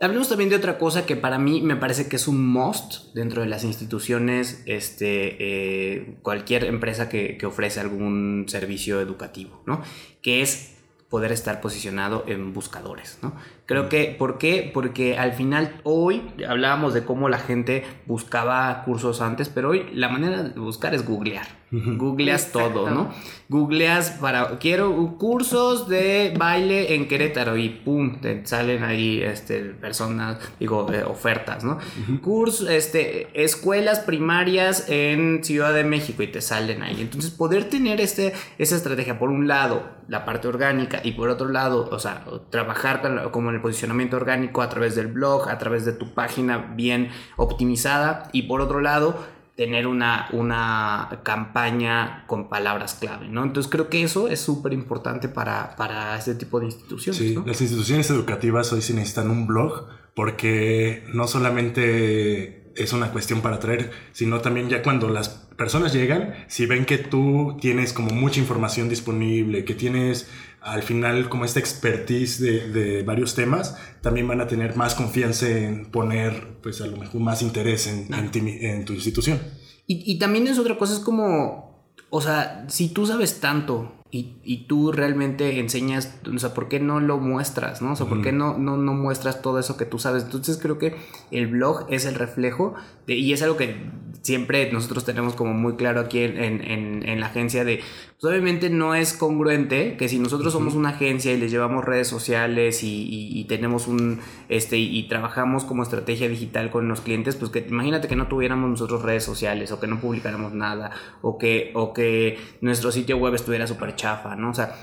Hablemos 0.00 0.28
también 0.28 0.50
de 0.50 0.56
otra 0.56 0.76
cosa 0.78 1.06
que 1.06 1.14
para 1.14 1.38
mí 1.38 1.60
me 1.60 1.76
parece 1.76 2.08
que 2.08 2.16
es 2.16 2.26
un 2.26 2.44
must 2.44 3.14
dentro 3.14 3.42
de 3.42 3.48
las 3.48 3.62
instituciones, 3.62 4.62
este, 4.66 5.36
eh, 5.38 6.16
cualquier 6.22 6.64
empresa 6.64 7.08
que, 7.08 7.36
que 7.36 7.46
ofrece 7.46 7.78
algún 7.78 8.46
servicio 8.48 9.00
educativo, 9.00 9.62
¿no? 9.66 9.82
Que 10.22 10.42
es 10.42 10.79
poder 11.10 11.32
estar 11.32 11.60
posicionado 11.60 12.24
en 12.26 12.54
buscadores, 12.54 13.18
¿no? 13.20 13.34
Creo 13.70 13.88
que, 13.88 14.16
¿por 14.18 14.36
qué? 14.36 14.68
Porque 14.74 15.16
al 15.16 15.32
final 15.32 15.80
hoy 15.84 16.22
hablábamos 16.48 16.92
de 16.92 17.04
cómo 17.04 17.28
la 17.28 17.38
gente 17.38 17.84
buscaba 18.04 18.82
cursos 18.82 19.20
antes, 19.20 19.48
pero 19.48 19.68
hoy 19.68 19.86
la 19.92 20.08
manera 20.08 20.42
de 20.42 20.58
buscar 20.58 20.92
es 20.92 21.06
googlear. 21.06 21.60
Googleas 21.70 22.50
todo, 22.50 22.90
¿no? 22.90 23.12
Googleas 23.48 24.10
para, 24.20 24.58
quiero 24.58 25.16
cursos 25.18 25.88
de 25.88 26.34
baile 26.36 26.96
en 26.96 27.06
Querétaro 27.06 27.56
y 27.56 27.68
pum, 27.68 28.20
te 28.20 28.44
salen 28.44 28.82
ahí 28.82 29.22
este, 29.22 29.60
personas, 29.60 30.38
digo, 30.58 30.92
eh, 30.92 31.04
ofertas, 31.04 31.62
¿no? 31.62 31.78
Cursos, 32.22 32.68
este, 32.68 33.28
escuelas 33.40 34.00
primarias 34.00 34.86
en 34.88 35.44
Ciudad 35.44 35.72
de 35.72 35.84
México 35.84 36.24
y 36.24 36.26
te 36.26 36.40
salen 36.40 36.82
ahí. 36.82 37.00
Entonces, 37.00 37.30
poder 37.30 37.70
tener 37.70 38.00
este, 38.00 38.32
esa 38.58 38.74
estrategia, 38.74 39.20
por 39.20 39.30
un 39.30 39.46
lado, 39.46 40.00
la 40.08 40.24
parte 40.24 40.48
orgánica 40.48 41.00
y 41.04 41.12
por 41.12 41.28
otro 41.28 41.48
lado, 41.48 41.88
o 41.92 41.98
sea, 42.00 42.24
trabajar 42.50 43.30
como 43.30 43.50
en 43.50 43.56
el 43.60 43.62
posicionamiento 43.62 44.16
orgánico 44.16 44.62
a 44.62 44.68
través 44.68 44.94
del 44.94 45.08
blog, 45.08 45.48
a 45.48 45.58
través 45.58 45.84
de 45.84 45.92
tu 45.92 46.14
página 46.14 46.72
bien 46.74 47.10
optimizada 47.36 48.28
y 48.32 48.42
por 48.42 48.60
otro 48.60 48.80
lado, 48.80 49.16
tener 49.56 49.86
una, 49.86 50.26
una 50.32 51.20
campaña 51.22 52.24
con 52.26 52.48
palabras 52.48 52.94
clave, 52.94 53.28
¿no? 53.28 53.42
Entonces 53.42 53.70
creo 53.70 53.90
que 53.90 54.02
eso 54.02 54.28
es 54.28 54.40
súper 54.40 54.72
importante 54.72 55.28
para, 55.28 55.76
para 55.76 56.16
este 56.16 56.34
tipo 56.34 56.60
de 56.60 56.66
instituciones. 56.66 57.18
Sí, 57.18 57.38
las 57.44 57.60
instituciones 57.60 58.08
educativas 58.08 58.72
hoy 58.72 58.80
se 58.80 58.94
necesitan 58.94 59.30
un 59.30 59.46
blog 59.46 59.86
porque 60.14 61.04
no 61.12 61.26
solamente 61.26 62.72
es 62.74 62.92
una 62.92 63.12
cuestión 63.12 63.42
para 63.42 63.56
atraer, 63.56 63.90
sino 64.12 64.40
también 64.40 64.68
ya 64.68 64.82
cuando 64.82 65.10
las 65.10 65.28
personas 65.28 65.92
llegan, 65.92 66.34
si 66.48 66.64
ven 66.64 66.86
que 66.86 66.96
tú 66.96 67.58
tienes 67.60 67.92
como 67.92 68.10
mucha 68.12 68.40
información 68.40 68.88
disponible, 68.88 69.64
que 69.64 69.74
tienes 69.74 70.30
al 70.60 70.82
final 70.82 71.28
como 71.28 71.44
esta 71.44 71.58
expertise 71.58 72.40
de, 72.40 73.02
varios 73.02 73.34
temas, 73.34 73.76
también 74.02 74.28
van 74.28 74.40
a 74.40 74.46
tener 74.46 74.76
más 74.76 74.94
confianza 74.94 75.48
en 75.48 75.86
poner, 75.86 76.58
pues 76.62 76.80
a 76.80 76.86
lo 76.86 76.96
mejor 76.96 77.20
más 77.20 77.42
interés 77.42 77.86
en, 77.86 78.12
en, 78.12 78.84
tu 78.84 78.92
institución. 78.92 79.40
Y, 79.86 80.10
y, 80.10 80.18
también 80.18 80.46
es 80.46 80.58
otra 80.58 80.76
cosa, 80.76 80.94
es 80.94 81.00
como, 81.00 81.84
o 82.10 82.20
sea, 82.20 82.66
si 82.68 82.90
tú 82.90 83.06
sabes 83.06 83.40
tanto 83.40 83.92
y, 84.10 84.36
y, 84.44 84.66
tú 84.66 84.92
realmente 84.92 85.58
enseñas, 85.58 86.14
o 86.32 86.38
sea, 86.38 86.52
¿por 86.52 86.68
qué 86.68 86.78
no 86.78 87.00
lo 87.00 87.18
muestras, 87.18 87.80
no? 87.80 87.92
O 87.92 87.96
sea, 87.96 88.06
¿por 88.06 88.22
qué 88.22 88.32
no, 88.32 88.58
no, 88.58 88.76
no 88.76 88.92
muestras 88.92 89.42
todo 89.42 89.58
eso 89.58 89.76
que 89.76 89.86
tú 89.86 89.98
sabes? 89.98 90.24
Entonces 90.24 90.58
creo 90.58 90.78
que 90.78 90.96
el 91.30 91.46
blog 91.46 91.86
es 91.88 92.04
el 92.04 92.14
reflejo 92.14 92.74
de, 93.06 93.14
y 93.14 93.32
es 93.32 93.42
algo 93.42 93.56
que 93.56 93.76
siempre 94.22 94.70
nosotros 94.72 95.04
tenemos 95.04 95.34
como 95.34 95.52
muy 95.54 95.76
claro 95.76 96.00
aquí 96.00 96.20
en, 96.20 96.38
en, 96.38 97.08
en 97.08 97.20
la 97.20 97.26
agencia 97.26 97.64
de 97.64 97.80
pues, 98.20 98.30
obviamente 98.30 98.68
no 98.68 98.94
es 98.94 99.14
congruente 99.14 99.96
que 99.96 100.08
si 100.08 100.18
nosotros 100.18 100.52
somos 100.52 100.74
una 100.74 100.90
agencia 100.90 101.32
y 101.32 101.38
les 101.38 101.50
llevamos 101.50 101.86
redes 101.86 102.06
sociales 102.06 102.80
y, 102.82 103.46
tenemos 103.48 103.88
un, 103.88 104.20
este, 104.50 104.76
y, 104.76 105.08
trabajamos 105.08 105.64
como 105.64 105.82
estrategia 105.82 106.28
digital 106.28 106.70
con 106.70 106.86
los 106.86 107.00
clientes, 107.00 107.36
pues 107.36 107.50
que 107.50 107.60
imagínate 107.60 108.08
que 108.08 108.16
no 108.16 108.28
tuviéramos 108.28 108.68
nosotros 108.68 109.02
redes 109.02 109.24
sociales 109.24 109.72
o 109.72 109.80
que 109.80 109.86
no 109.86 110.00
publicáramos 110.00 110.52
nada 110.52 110.90
o 111.22 111.38
que, 111.38 111.72
o 111.74 111.94
que 111.94 112.38
nuestro 112.60 112.92
sitio 112.92 113.16
web 113.16 113.34
estuviera 113.34 113.66
súper 113.66 113.96
chafa, 113.96 114.36
¿no? 114.36 114.50
O 114.50 114.54
sea, 114.54 114.76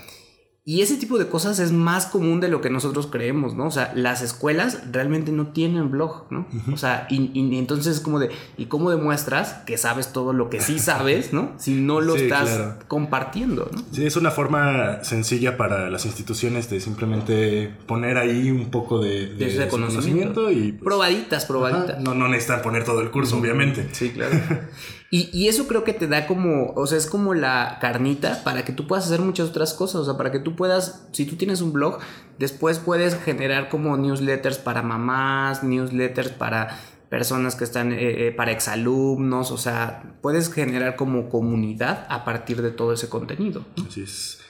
y 0.68 0.82
ese 0.82 0.98
tipo 0.98 1.16
de 1.16 1.28
cosas 1.28 1.60
es 1.60 1.72
más 1.72 2.04
común 2.04 2.40
de 2.40 2.48
lo 2.48 2.60
que 2.60 2.68
nosotros 2.68 3.06
creemos, 3.06 3.54
¿no? 3.54 3.68
O 3.68 3.70
sea, 3.70 3.90
las 3.94 4.20
escuelas 4.20 4.82
realmente 4.92 5.32
no 5.32 5.46
tienen 5.46 5.90
blog, 5.90 6.26
¿no? 6.28 6.46
O 6.70 6.76
sea, 6.76 7.06
y, 7.08 7.56
entonces 7.56 7.96
es 7.96 8.00
como 8.02 8.18
de, 8.18 8.28
¿y 8.58 8.66
cómo 8.66 8.90
demuestras 8.90 9.62
que 9.64 9.78
sabes 9.78 10.12
todo 10.12 10.34
lo 10.34 10.50
que 10.50 10.60
sí 10.60 10.78
sabes, 10.78 11.32
¿no? 11.32 11.54
Si 11.56 11.72
no 11.72 12.02
lo 12.02 12.16
estás 12.16 12.84
compartiendo, 12.86 13.70
¿no? 13.72 13.82
Sí, 13.92 14.04
es 14.04 14.16
una 14.16 14.30
forma 14.30 15.02
sencilla 15.04 15.56
para 15.56 15.88
las 15.88 16.04
instituciones 16.04 16.68
de 16.68 16.80
simplemente 16.80 17.74
poner 17.86 18.18
ahí 18.18 18.50
un 18.50 18.70
poco 18.70 19.00
de, 19.00 19.28
de, 19.36 19.68
conocimiento. 19.68 20.50
y... 20.50 20.72
Pues, 20.72 20.84
probaditas, 20.84 21.46
probaditas. 21.46 21.98
No, 21.98 22.12
no 22.12 22.28
necesitan 22.28 22.60
poner 22.60 22.84
todo 22.84 23.00
el 23.00 23.10
curso, 23.10 23.38
obviamente. 23.38 23.88
Sí, 23.92 24.10
claro. 24.10 24.38
Y, 25.10 25.48
eso 25.48 25.66
creo 25.66 25.84
que 25.84 25.94
te 25.94 26.06
da 26.06 26.26
como, 26.26 26.72
o 26.74 26.86
sea, 26.86 26.98
es 26.98 27.06
como 27.06 27.32
la 27.32 27.78
carnita 27.80 28.44
para 28.44 28.66
que 28.66 28.72
tú 28.72 28.86
puedas 28.86 29.06
hacer 29.06 29.20
muchas 29.20 29.48
otras 29.48 29.72
cosas, 29.72 30.02
o 30.02 30.04
sea, 30.04 30.18
para 30.18 30.30
que 30.30 30.38
tú 30.38 30.54
puedas, 30.54 31.06
si 31.12 31.24
tú 31.24 31.36
tienes 31.36 31.62
un 31.62 31.72
blog, 31.72 31.98
después 32.38 32.78
puedes 32.78 33.18
generar 33.18 33.70
como 33.70 33.96
newsletters 33.96 34.58
para 34.58 34.82
mamás, 34.82 35.64
newsletters 35.64 36.30
para 36.30 36.78
personas 37.08 37.54
que 37.54 37.64
están, 37.64 37.92
eh, 37.92 38.26
eh, 38.26 38.32
para 38.32 38.52
exalumnos, 38.52 39.50
o 39.50 39.56
sea, 39.56 40.14
puedes 40.20 40.52
generar 40.52 40.96
como 40.96 41.30
comunidad 41.30 42.06
a 42.10 42.26
partir 42.26 42.60
de 42.60 42.70
todo 42.70 42.92
ese 42.92 43.08
contenido. 43.08 43.64
Así 43.88 44.02
es. 44.02 44.40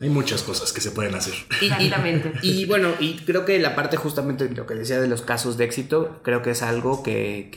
Hay 0.00 0.10
muchas 0.10 0.44
cosas 0.44 0.72
que 0.72 0.80
se 0.80 0.92
pueden 0.92 1.16
hacer. 1.16 1.34
Exactamente. 1.60 2.32
Y, 2.42 2.66
bueno, 2.66 2.90
y 3.00 3.16
creo 3.16 3.44
que 3.44 3.58
la 3.58 3.74
parte 3.74 3.96
justamente 3.96 4.46
de 4.46 4.54
lo 4.54 4.64
que 4.64 4.74
decía 4.74 5.00
de 5.00 5.08
los 5.08 5.22
casos 5.22 5.56
de 5.56 5.64
éxito, 5.64 6.20
creo 6.22 6.40
que 6.40 6.52
es 6.52 6.62
algo 6.62 7.02
que, 7.02 7.50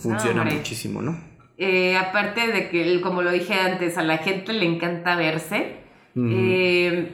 funciona 0.00 0.42
muchísimo, 0.44 1.02
¿no? 1.02 1.31
Eh, 1.64 1.96
aparte 1.96 2.48
de 2.48 2.68
que, 2.70 3.00
como 3.00 3.22
lo 3.22 3.30
dije 3.30 3.54
antes, 3.54 3.96
a 3.96 4.02
la 4.02 4.18
gente 4.18 4.52
le 4.52 4.66
encanta 4.66 5.14
verse. 5.14 5.76
Eh, 6.16 7.12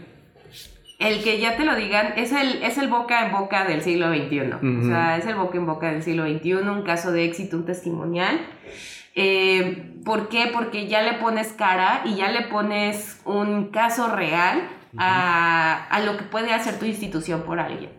el 0.99 1.23
que 1.23 1.39
ya 1.39 1.59
te 1.59 1.67
lo 1.67 1.77
digan 1.77 2.15
es 2.17 2.33
el, 2.33 2.63
es 2.63 2.79
el 2.79 2.89
boca 2.89 3.27
en 3.27 3.33
boca 3.33 3.65
del 3.65 3.83
siglo 3.83 4.09
XXI. 4.09 4.53
O 4.55 4.83
sea, 4.87 5.19
es 5.19 5.27
el 5.27 5.35
boca 5.35 5.59
en 5.59 5.67
boca 5.67 5.93
del 5.93 6.03
siglo 6.03 6.25
XXI, 6.27 6.55
un 6.55 6.83
caso 6.83 7.13
de 7.13 7.27
éxito, 7.27 7.59
un 7.59 7.67
testimonial. 7.67 8.41
Eh, 9.15 9.93
¿Por 10.03 10.31
qué? 10.31 10.49
Porque 10.51 10.87
ya 10.87 11.03
le 11.03 11.19
pones 11.19 11.53
cara 11.53 12.01
y 12.07 12.15
ya 12.15 12.31
le 12.31 12.41
pones 12.47 13.21
un 13.27 13.67
caso 13.67 14.09
real 14.17 14.63
a, 14.97 15.89
a, 15.91 16.01
lo 16.01 16.17
que 16.17 16.25
puede 16.25 16.55
hacer 16.55 16.79
tu 16.79 16.87
institución 16.87 17.43
por 17.43 17.61
alguien. 17.61 17.91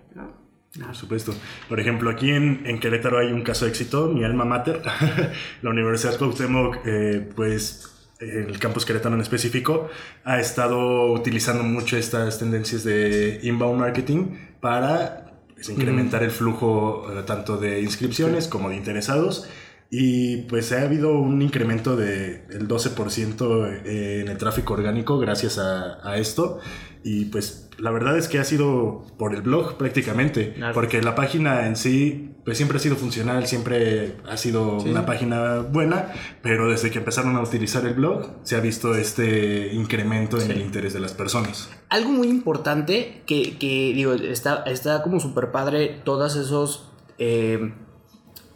Por 0.77 0.95
supuesto. 0.95 1.33
Por 1.67 1.79
ejemplo, 1.79 2.09
aquí 2.11 2.29
en, 2.29 2.61
en, 2.65 2.79
Querétaro 2.79 3.17
hay 3.19 3.31
un 3.31 3.41
caso 3.41 3.65
de 3.65 3.71
éxito, 3.71 4.07
mi 4.07 4.23
alma 4.23 4.45
mater, 4.45 4.81
la 5.61 5.69
Universidad 5.69 6.17
Cuauhtémoc, 6.17 6.77
eh, 6.85 7.27
pues 7.35 7.89
el 8.19 8.59
campus 8.59 8.85
querétaro 8.85 9.15
en 9.15 9.21
específico, 9.21 9.89
ha 10.25 10.39
estado 10.39 11.11
utilizando 11.13 11.63
mucho 11.63 11.97
estas 11.97 12.37
tendencias 12.37 12.83
de 12.83 13.39
inbound 13.43 13.79
marketing 13.79 14.35
para 14.59 15.31
pues, 15.55 15.69
incrementar 15.69 16.23
el 16.23 16.31
flujo 16.31 17.07
eh, 17.11 17.23
tanto 17.25 17.57
de 17.57 17.81
inscripciones 17.81 18.47
como 18.47 18.69
de 18.69 18.75
interesados. 18.75 19.49
Y 19.91 20.43
pues 20.43 20.71
ha 20.71 20.83
habido 20.83 21.17
un 21.17 21.41
incremento 21.41 21.95
del 21.95 22.47
de 22.47 22.59
12% 22.59 23.85
en 23.85 24.27
el 24.27 24.37
tráfico 24.37 24.73
orgánico 24.73 25.17
gracias 25.17 25.57
a, 25.57 26.07
a 26.07 26.17
esto. 26.17 26.59
Y 27.03 27.25
pues 27.25 27.69
la 27.81 27.91
verdad 27.91 28.17
es 28.17 28.27
que 28.27 28.39
ha 28.39 28.43
sido 28.43 29.05
por 29.17 29.33
el 29.33 29.41
blog 29.41 29.77
prácticamente, 29.77 30.55
porque 30.73 31.01
la 31.01 31.15
página 31.15 31.65
en 31.67 31.75
sí 31.75 32.35
pues 32.43 32.57
siempre 32.57 32.77
ha 32.77 32.79
sido 32.79 32.95
funcional, 32.95 33.45
siempre 33.47 34.15
ha 34.27 34.35
sido 34.37 34.77
una 34.79 35.05
página 35.05 35.59
buena, 35.59 36.13
pero 36.41 36.69
desde 36.69 36.89
que 36.89 36.99
empezaron 36.99 37.35
a 37.35 37.41
utilizar 37.41 37.85
el 37.85 37.93
blog 37.93 38.31
se 38.43 38.55
ha 38.55 38.59
visto 38.59 38.95
este 38.95 39.73
incremento 39.73 40.41
en 40.41 40.51
el 40.51 40.61
interés 40.61 40.93
de 40.93 40.99
las 40.99 41.13
personas. 41.13 41.69
Algo 41.89 42.09
muy 42.09 42.27
importante 42.27 43.21
que, 43.25 43.57
que 43.57 43.93
digo, 43.93 44.13
está, 44.13 44.63
está 44.63 45.03
como 45.03 45.19
súper 45.19 45.51
padre 45.51 46.01
todos 46.03 46.35
esos... 46.35 46.89
Eh, 47.17 47.73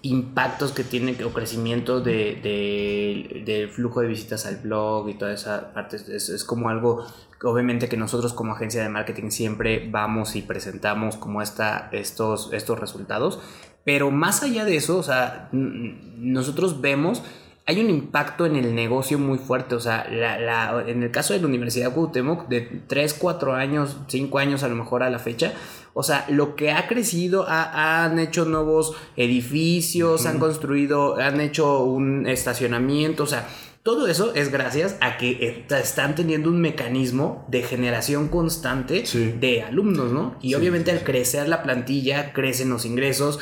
impactos 0.03 0.73
que 0.73 0.83
tiene 0.83 1.17
o 1.23 1.31
crecimiento 1.31 2.01
de, 2.01 2.39
de, 2.43 3.43
del 3.45 3.69
flujo 3.69 4.01
de 4.01 4.07
visitas 4.07 4.45
al 4.45 4.57
blog 4.57 5.09
y 5.09 5.13
toda 5.13 5.33
esa 5.33 5.73
parte 5.73 5.95
es, 5.95 6.29
es 6.29 6.43
como 6.43 6.69
algo 6.69 7.05
obviamente 7.41 7.87
que 7.89 7.97
nosotros 7.97 8.33
como 8.33 8.53
agencia 8.53 8.83
de 8.83 8.89
marketing 8.89 9.29
siempre 9.29 9.87
vamos 9.89 10.35
y 10.35 10.41
presentamos 10.41 11.15
como 11.15 11.41
esta, 11.41 11.89
estos, 11.91 12.51
estos 12.51 12.79
resultados. 12.79 13.39
Pero 13.85 14.11
más 14.11 14.43
allá 14.43 14.65
de 14.65 14.75
eso 14.75 14.97
o 14.97 15.03
sea 15.03 15.49
nosotros 15.51 16.81
vemos 16.81 17.23
hay 17.65 17.79
un 17.79 17.89
impacto 17.89 18.45
en 18.45 18.55
el 18.55 18.75
negocio 18.75 19.17
muy 19.17 19.37
fuerte. 19.37 19.75
O 19.75 19.79
sea, 19.79 20.07
la, 20.09 20.83
en 20.87 21.03
el 21.03 21.11
caso 21.11 21.33
de 21.33 21.39
la 21.39 21.47
Universidad 21.47 21.93
Cuauhtémoc, 21.93 22.47
de 22.47 22.61
3, 22.87 23.13
4 23.13 23.53
años, 23.53 23.97
5 24.07 24.39
años 24.39 24.63
a 24.63 24.67
lo 24.67 24.75
mejor 24.75 25.03
a 25.03 25.09
la 25.09 25.19
fecha, 25.19 25.53
o 25.93 26.03
sea, 26.03 26.25
lo 26.29 26.55
que 26.55 26.71
ha 26.71 26.87
crecido, 26.87 27.45
han 27.47 28.17
hecho 28.19 28.45
nuevos 28.45 28.95
edificios, 29.15 30.25
han 30.25 30.39
construido, 30.39 31.17
han 31.17 31.39
hecho 31.39 31.83
un 31.83 32.25
estacionamiento, 32.27 33.23
o 33.23 33.27
sea, 33.27 33.47
todo 33.83 34.07
eso 34.07 34.33
es 34.33 34.49
gracias 34.49 34.95
a 35.01 35.17
que 35.17 35.65
están 35.69 36.15
teniendo 36.15 36.49
un 36.49 36.61
mecanismo 36.61 37.45
de 37.49 37.63
generación 37.63 38.29
constante 38.29 39.03
de 39.39 39.61
alumnos, 39.61 40.11
¿no? 40.11 40.35
Y 40.41 40.55
obviamente 40.55 40.89
al 40.89 41.03
crecer 41.03 41.49
la 41.49 41.61
plantilla, 41.63 42.31
crecen 42.33 42.69
los 42.69 42.85
ingresos 42.85 43.39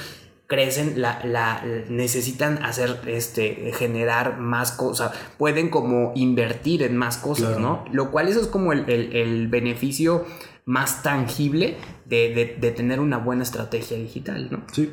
crecen, 0.52 1.02
la, 1.02 1.22
la, 1.24 1.64
necesitan 1.88 2.62
hacer, 2.62 3.00
este, 3.08 3.72
generar 3.74 4.38
más 4.38 4.74
cosas, 4.74 5.14
pueden 5.38 5.70
como 5.70 6.12
invertir 6.14 6.84
en 6.84 6.98
más 6.98 7.16
cosas, 7.16 7.58
¿no? 7.58 7.86
Lo 7.94 8.12
cual 8.12 8.28
eso 8.28 8.42
es 8.42 8.48
como 8.48 8.74
el, 8.74 8.90
el, 8.90 9.48
beneficio 9.48 10.26
más 10.66 11.04
tangible 11.04 11.78
de, 12.06 12.58
de, 12.60 12.72
tener 12.72 13.00
una 13.00 13.18
buena 13.18 13.44
estrategia 13.44 13.96
digital, 13.96 14.50
¿no? 14.52 14.64
Sí. 14.74 14.92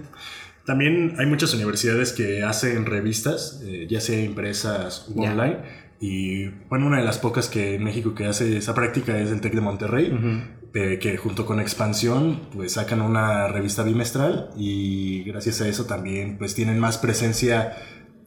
También 0.64 1.16
hay 1.18 1.26
muchas 1.26 1.52
universidades 1.54 2.12
que 2.12 2.44
hacen 2.44 2.86
revistas, 2.86 3.60
eh, 3.64 3.88
ya 3.90 4.00
sea 4.00 4.22
impresas 4.22 5.08
o 5.08 5.22
online. 5.22 5.58
Y 5.98 6.50
bueno, 6.68 6.86
una 6.86 6.98
de 6.98 7.04
las 7.04 7.18
pocas 7.18 7.48
que 7.48 7.74
en 7.74 7.82
México 7.82 8.14
que 8.14 8.26
hace 8.26 8.56
esa 8.56 8.76
práctica 8.76 9.18
es 9.18 9.32
el 9.32 9.40
TEC 9.40 9.54
de 9.54 9.60
Monterrey 9.60 10.16
que 10.72 11.16
junto 11.16 11.46
con 11.46 11.60
Expansión 11.60 12.40
pues 12.54 12.72
sacan 12.72 13.00
una 13.00 13.48
revista 13.48 13.82
bimestral 13.82 14.50
y 14.56 15.24
gracias 15.24 15.60
a 15.60 15.68
eso 15.68 15.86
también 15.86 16.38
pues 16.38 16.54
tienen 16.54 16.78
más 16.78 16.98
presencia 16.98 17.76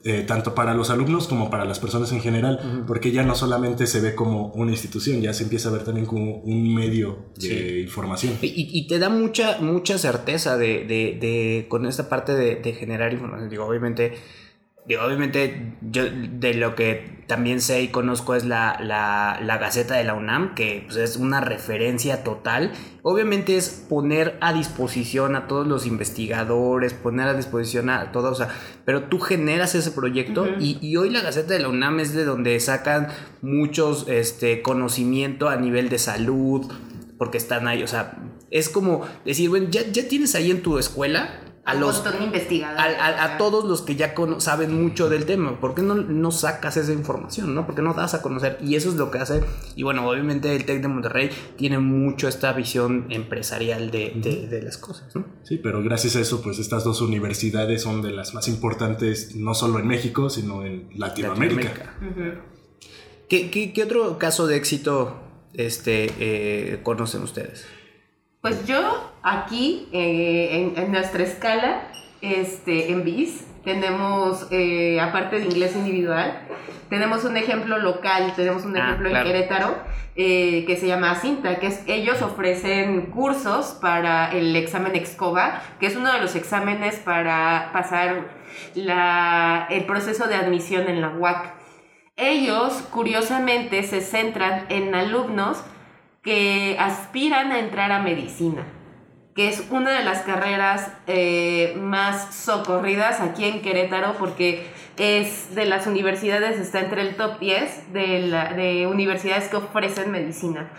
eh, 0.04 0.24
tanto 0.28 0.56
para 0.56 0.74
los 0.74 0.90
alumnos 0.90 1.28
como 1.28 1.52
para 1.52 1.64
las 1.64 1.78
personas 1.78 2.12
en 2.12 2.22
general, 2.22 2.84
porque 2.88 3.12
ya 3.12 3.22
no 3.22 3.36
solamente 3.36 3.86
se 3.86 4.02
ve 4.02 4.16
como 4.16 4.48
una 4.54 4.72
institución, 4.72 5.22
ya 5.22 5.32
se 5.32 5.44
empieza 5.44 5.70
a 5.70 5.74
ver 5.74 5.84
también 5.84 6.08
como 6.08 6.38
un 6.38 6.74
medio 6.74 7.32
de 7.38 7.82
información. 7.82 8.34
Y, 8.42 8.88
te 8.88 8.98
da 8.98 9.10
mucha, 9.10 9.60
mucha 9.62 10.00
certeza 10.00 10.58
de, 10.58 10.86
de, 10.86 11.20
de 11.22 11.68
con 11.70 11.86
esta 11.86 12.10
parte 12.10 12.34
de, 12.34 12.56
de 12.56 12.74
generar 12.74 13.14
información. 13.14 13.50
Digo, 13.52 13.68
obviamente 13.68 14.14
obviamente 14.98 15.76
yo 15.82 16.04
de 16.10 16.54
lo 16.54 16.76
que 16.76 17.22
también 17.32 17.62
sé 17.62 17.82
y 17.82 17.88
conozco 17.88 18.36
es 18.36 18.44
la, 18.44 18.78
la, 18.82 19.58
Gaceta 19.58 19.96
de 19.96 20.04
la 20.04 20.16
UNAM, 20.16 20.54
que 20.54 20.84
pues, 20.86 20.98
es 20.98 21.16
una 21.16 21.40
referencia 21.40 22.26
total. 22.26 22.74
Obviamente 23.04 23.56
es 23.56 23.70
poner 23.70 24.38
a 24.42 24.52
disposición 24.52 25.38
a 25.38 25.48
todos 25.48 25.66
los 25.66 25.86
investigadores, 25.86 26.94
poner 26.94 27.30
a 27.30 27.34
disposición 27.34 27.90
a 27.90 28.12
todos, 28.12 28.34
o 28.34 28.44
sea, 28.44 28.54
pero 28.84 29.04
tú 29.04 29.20
generas 29.20 29.76
ese 29.76 29.92
proyecto 29.92 30.46
y, 30.60 30.78
y, 30.82 30.98
hoy 30.98 31.10
la 31.10 31.22
Gaceta 31.22 31.54
de 31.54 31.60
la 31.60 31.70
UNAM 31.70 32.02
es 32.02 32.14
de 32.14 32.26
donde 32.26 32.60
sacan 32.60 33.08
muchos 33.42 34.10
este, 34.10 34.62
conocimiento 34.62 35.48
a 35.48 35.56
nivel 35.56 35.88
de 35.88 36.00
salud, 36.00 36.70
porque 37.18 37.38
están 37.38 37.66
ahí, 37.68 37.82
o 37.82 37.88
sea, 37.88 38.18
es 38.50 38.68
como 38.68 39.06
decir, 39.24 39.50
bueno, 39.50 39.68
ya, 39.70 39.84
ya 39.90 40.06
tienes 40.08 40.36
ahí 40.36 40.52
en 40.52 40.62
tu 40.62 40.78
escuela 40.78 41.51
a 41.64 41.76
los 41.76 42.04
a, 42.04 43.38
todos 43.38 43.66
los 43.66 43.84
que 43.84 43.96
ya 43.96 44.16
saben 44.40 44.82
mucho 44.82 45.10
del 45.10 45.26
tema. 45.26 45.60
¿Por 45.60 45.76
qué 45.76 45.84
no, 45.84 45.96
no, 45.96 46.32
sacas 46.32 46.78
esa 46.78 46.92
información? 46.92 47.54
¿no? 47.54 47.66
¿Por 47.66 47.76
qué 47.76 47.82
no 47.84 47.94
das 47.94 48.16
a 48.16 48.22
conocer? 48.22 48.58
Y 48.62 48.76
eso 48.76 48.90
es 48.90 48.96
lo 48.96 49.12
que 49.12 49.20
hace. 49.20 49.44
Y 49.76 49.84
bueno, 49.84 50.08
obviamente 50.08 50.56
el 50.56 50.66
TEC 50.66 50.82
de 50.82 50.88
Monterrey 50.88 51.30
tiene 51.58 51.78
mucho 51.78 52.28
esta 52.28 52.52
visión 52.54 53.06
empresarial 53.10 53.92
de, 53.92 54.12
de, 54.50 54.62
las 54.62 54.78
cosas. 54.78 55.16
¿no? 55.16 55.26
Sí, 55.44 55.58
pero 55.58 55.84
gracias 55.84 56.16
a 56.16 56.22
eso, 56.22 56.42
pues 56.42 56.58
estas 56.58 56.84
dos 56.84 57.02
universidades 57.02 57.84
son 57.84 58.02
de 58.02 58.12
las 58.12 58.34
más 58.34 58.48
importantes, 58.48 59.36
no 59.36 59.54
solo 59.54 59.78
en 59.80 59.88
México, 59.88 60.30
sino 60.30 60.66
en 60.66 60.90
Latinoamérica. 60.96 61.96
¿Qué, 63.30 63.52
qué, 63.52 63.72
qué, 63.72 63.84
otro 63.84 64.18
caso 64.18 64.48
de 64.48 64.58
éxito 64.58 65.22
este, 65.54 66.12
eh, 66.20 66.80
conocen 66.84 67.22
ustedes? 67.22 67.66
Pues 68.42 68.66
yo 68.66 69.12
aquí, 69.22 69.88
eh, 69.92 70.74
en, 70.76 70.92
nuestra 70.92 71.22
escala, 71.22 71.84
este, 72.22 72.92
en 72.92 73.04
BIS, 73.04 73.46
tenemos, 73.64 74.48
eh, 74.50 75.00
aparte 75.00 75.38
de 75.38 75.46
inglés 75.46 75.76
individual, 75.76 76.42
tenemos 76.90 77.24
un 77.24 77.38
ejemplo 77.38 77.78
local, 77.78 78.34
tenemos 78.36 78.66
un 78.66 78.76
ah, 78.78 78.80
ejemplo 78.80 79.16
en 79.16 79.24
Querétaro, 79.24 79.76
eh, 80.16 80.66
que 80.66 80.76
se 80.76 80.88
llama 80.88 81.14
Cinta, 81.14 81.60
que 81.60 81.68
es, 81.68 81.84
ellos 81.86 82.24
ofrecen 82.24 83.12
cursos 83.12 83.78
para 83.80 84.32
el 84.32 84.56
examen 84.56 84.96
EXCOBA, 84.96 85.62
que 85.80 85.86
es 85.86 85.96
uno 85.96 86.12
de 86.12 86.20
los 86.20 86.36
exámenes 86.36 86.96
para 86.96 87.70
pasar 87.72 88.26
la, 88.74 89.68
el 89.70 89.86
proceso 89.86 90.28
de 90.28 90.34
admisión 90.34 90.90
en 90.90 91.00
la 91.00 91.10
UAC. 91.10 91.54
Ellos, 92.18 92.74
curiosamente, 92.90 93.84
se 93.84 94.02
centran 94.02 94.66
en 94.70 94.96
alumnos 94.96 95.64
que 96.24 96.76
aspiran 96.80 97.52
a 97.52 97.60
entrar 97.60 97.92
a 97.92 98.00
medicina, 98.00 98.64
que 99.36 99.48
es 99.48 99.64
una 99.72 99.92
de 99.92 100.04
las 100.04 100.22
carreras 100.22 100.92
eh, 101.08 101.76
más 101.80 102.36
socorridas 102.36 103.22
aquí 103.22 103.46
en 103.46 103.62
Querétaro 103.62 104.16
porque 104.20 104.70
es 104.98 105.56
de 105.56 105.66
las 105.66 105.88
universidades, 105.88 106.60
está 106.60 106.82
entre 106.82 107.02
el 107.02 107.16
top 107.16 107.40
10 107.40 107.94
de, 107.94 108.20
la, 108.28 108.54
de 108.54 108.86
universidades 108.86 109.48
que 109.48 109.56
ofrecen 109.56 110.12
medicina. 110.12 110.70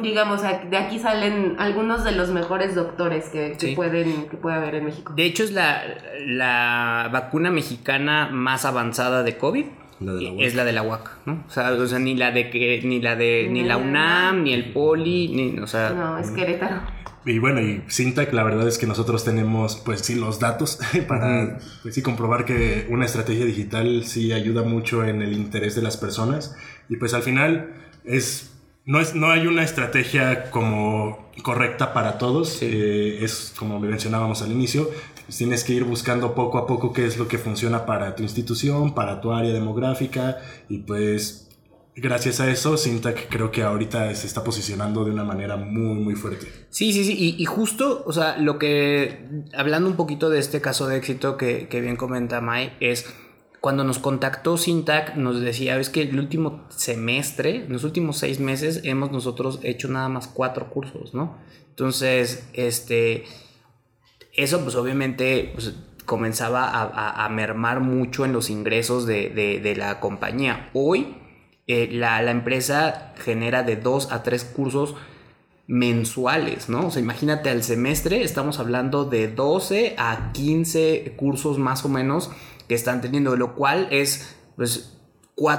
Digamos, 0.00 0.42
de 0.42 0.76
aquí 0.76 1.00
salen 1.00 1.56
algunos 1.58 2.04
de 2.04 2.12
los 2.12 2.28
mejores 2.28 2.76
doctores 2.76 3.30
que, 3.30 3.56
pueden, 3.74 4.28
que 4.28 4.36
puede 4.36 4.56
haber 4.56 4.76
en 4.76 4.84
México. 4.84 5.12
De 5.16 5.24
hecho, 5.24 5.42
es 5.42 5.50
la, 5.50 5.82
la 6.20 7.08
vacuna 7.10 7.50
mexicana 7.50 8.28
más 8.30 8.64
avanzada 8.64 9.24
de 9.24 9.36
COVID 9.38 9.66
es 10.00 10.54
la 10.54 10.64
de 10.64 10.72
la 10.72 10.82
UAC, 10.82 11.26
¿no? 11.26 11.44
O 11.46 11.50
sea, 11.50 11.98
ni 11.98 12.14
la 12.14 12.30
de 12.30 12.50
que, 12.50 12.80
ni 12.84 13.00
la 13.00 13.16
de, 13.16 13.48
ni 13.50 13.64
la 13.64 13.76
UNAM, 13.76 14.44
ni 14.44 14.52
el 14.52 14.72
Poli, 14.72 15.28
ni, 15.28 15.58
o 15.58 15.66
sea. 15.66 15.90
No, 15.90 16.18
es 16.18 16.30
Querétaro. 16.30 16.82
Y 17.24 17.40
bueno, 17.40 17.60
y 17.60 17.82
Sintac, 17.88 18.32
la 18.32 18.42
verdad 18.42 18.66
es 18.68 18.78
que 18.78 18.86
nosotros 18.86 19.24
tenemos, 19.24 19.76
pues 19.76 20.00
sí, 20.00 20.14
los 20.14 20.38
datos 20.38 20.78
para, 21.08 21.58
pues 21.82 21.94
sí, 21.94 22.02
comprobar 22.02 22.44
que 22.44 22.86
una 22.88 23.04
estrategia 23.04 23.44
digital 23.44 24.04
sí 24.04 24.32
ayuda 24.32 24.62
mucho 24.62 25.04
en 25.04 25.20
el 25.20 25.32
interés 25.32 25.74
de 25.74 25.82
las 25.82 25.96
personas. 25.96 26.56
Y 26.88 26.96
pues 26.96 27.14
al 27.14 27.22
final 27.22 27.74
es, 28.04 28.56
no, 28.86 29.00
es, 29.00 29.14
no 29.14 29.30
hay 29.30 29.46
una 29.46 29.62
estrategia 29.62 30.50
como 30.50 31.30
correcta 31.42 31.92
para 31.92 32.18
todos. 32.18 32.62
Eh, 32.62 33.22
es 33.22 33.52
como 33.58 33.78
mencionábamos 33.80 34.40
al 34.40 34.52
inicio, 34.52 34.88
pues 35.28 35.36
tienes 35.36 35.62
que 35.62 35.74
ir 35.74 35.84
buscando 35.84 36.34
poco 36.34 36.56
a 36.56 36.66
poco 36.66 36.94
qué 36.94 37.04
es 37.04 37.18
lo 37.18 37.28
que 37.28 37.36
funciona 37.36 37.84
para 37.84 38.16
tu 38.16 38.22
institución, 38.22 38.94
para 38.94 39.20
tu 39.20 39.30
área 39.30 39.52
demográfica 39.52 40.38
y 40.70 40.78
pues 40.78 41.50
gracias 41.94 42.40
a 42.40 42.48
eso 42.48 42.78
Syntac 42.78 43.28
creo 43.28 43.50
que 43.50 43.62
ahorita 43.62 44.14
se 44.14 44.26
está 44.26 44.42
posicionando 44.42 45.04
de 45.04 45.10
una 45.10 45.24
manera 45.24 45.58
muy 45.58 46.00
muy 46.00 46.14
fuerte. 46.14 46.46
Sí, 46.70 46.94
sí, 46.94 47.04
sí, 47.04 47.34
y, 47.36 47.44
justo, 47.44 48.04
o 48.06 48.12
sea, 48.14 48.38
lo 48.38 48.58
que, 48.58 49.44
hablando 49.52 49.90
un 49.90 49.96
poquito 49.96 50.30
de 50.30 50.38
este 50.38 50.62
caso 50.62 50.86
de 50.86 50.96
éxito 50.96 51.36
que, 51.36 51.68
que 51.68 51.82
bien 51.82 51.96
comenta 51.96 52.40
Mai, 52.40 52.72
es 52.80 53.04
cuando 53.60 53.84
nos 53.84 53.98
contactó 53.98 54.56
Syntac, 54.56 55.14
nos 55.16 55.42
decía, 55.42 55.78
es 55.78 55.90
que 55.90 56.04
el 56.04 56.18
último 56.18 56.64
semestre, 56.70 57.66
en 57.66 57.72
los 57.74 57.84
últimos 57.84 58.16
seis 58.16 58.40
meses, 58.40 58.80
hemos 58.84 59.12
nosotros 59.12 59.60
hecho 59.62 59.88
nada 59.88 60.08
más 60.08 60.26
cuatro 60.26 60.70
cursos, 60.70 61.12
¿no? 61.12 61.36
Entonces, 61.68 62.48
este 62.54 63.26
eso 64.38 64.62
pues 64.62 64.76
obviamente 64.76 65.50
pues, 65.54 65.74
comenzaba 66.06 66.70
a, 66.72 67.28
mermar 67.28 67.80
mucho 67.80 68.24
en 68.24 68.32
los 68.32 68.48
ingresos 68.48 69.04
de, 69.04 69.74
la 69.76 70.00
compañía. 70.00 70.70
Hoy 70.72 71.16
eh, 71.66 71.88
la, 71.92 72.22
empresa 72.30 73.12
genera 73.18 73.62
de 73.62 73.76
dos 73.76 74.10
a 74.10 74.22
tres 74.22 74.44
cursos 74.44 74.94
mensuales, 75.66 76.70
¿no? 76.70 76.86
O 76.86 76.90
sea, 76.90 77.02
imagínate 77.02 77.50
al 77.50 77.62
semestre, 77.62 78.22
estamos 78.22 78.58
hablando 78.58 79.04
de 79.04 79.28
12 79.28 79.96
a 79.98 80.32
15 80.32 81.14
cursos 81.16 81.58
más 81.58 81.84
o 81.84 81.90
menos 81.90 82.30
que 82.68 82.74
están 82.74 83.02
teniendo, 83.02 83.36
lo 83.36 83.54
cual 83.54 83.88
es 83.90 84.34
pues 84.56 84.97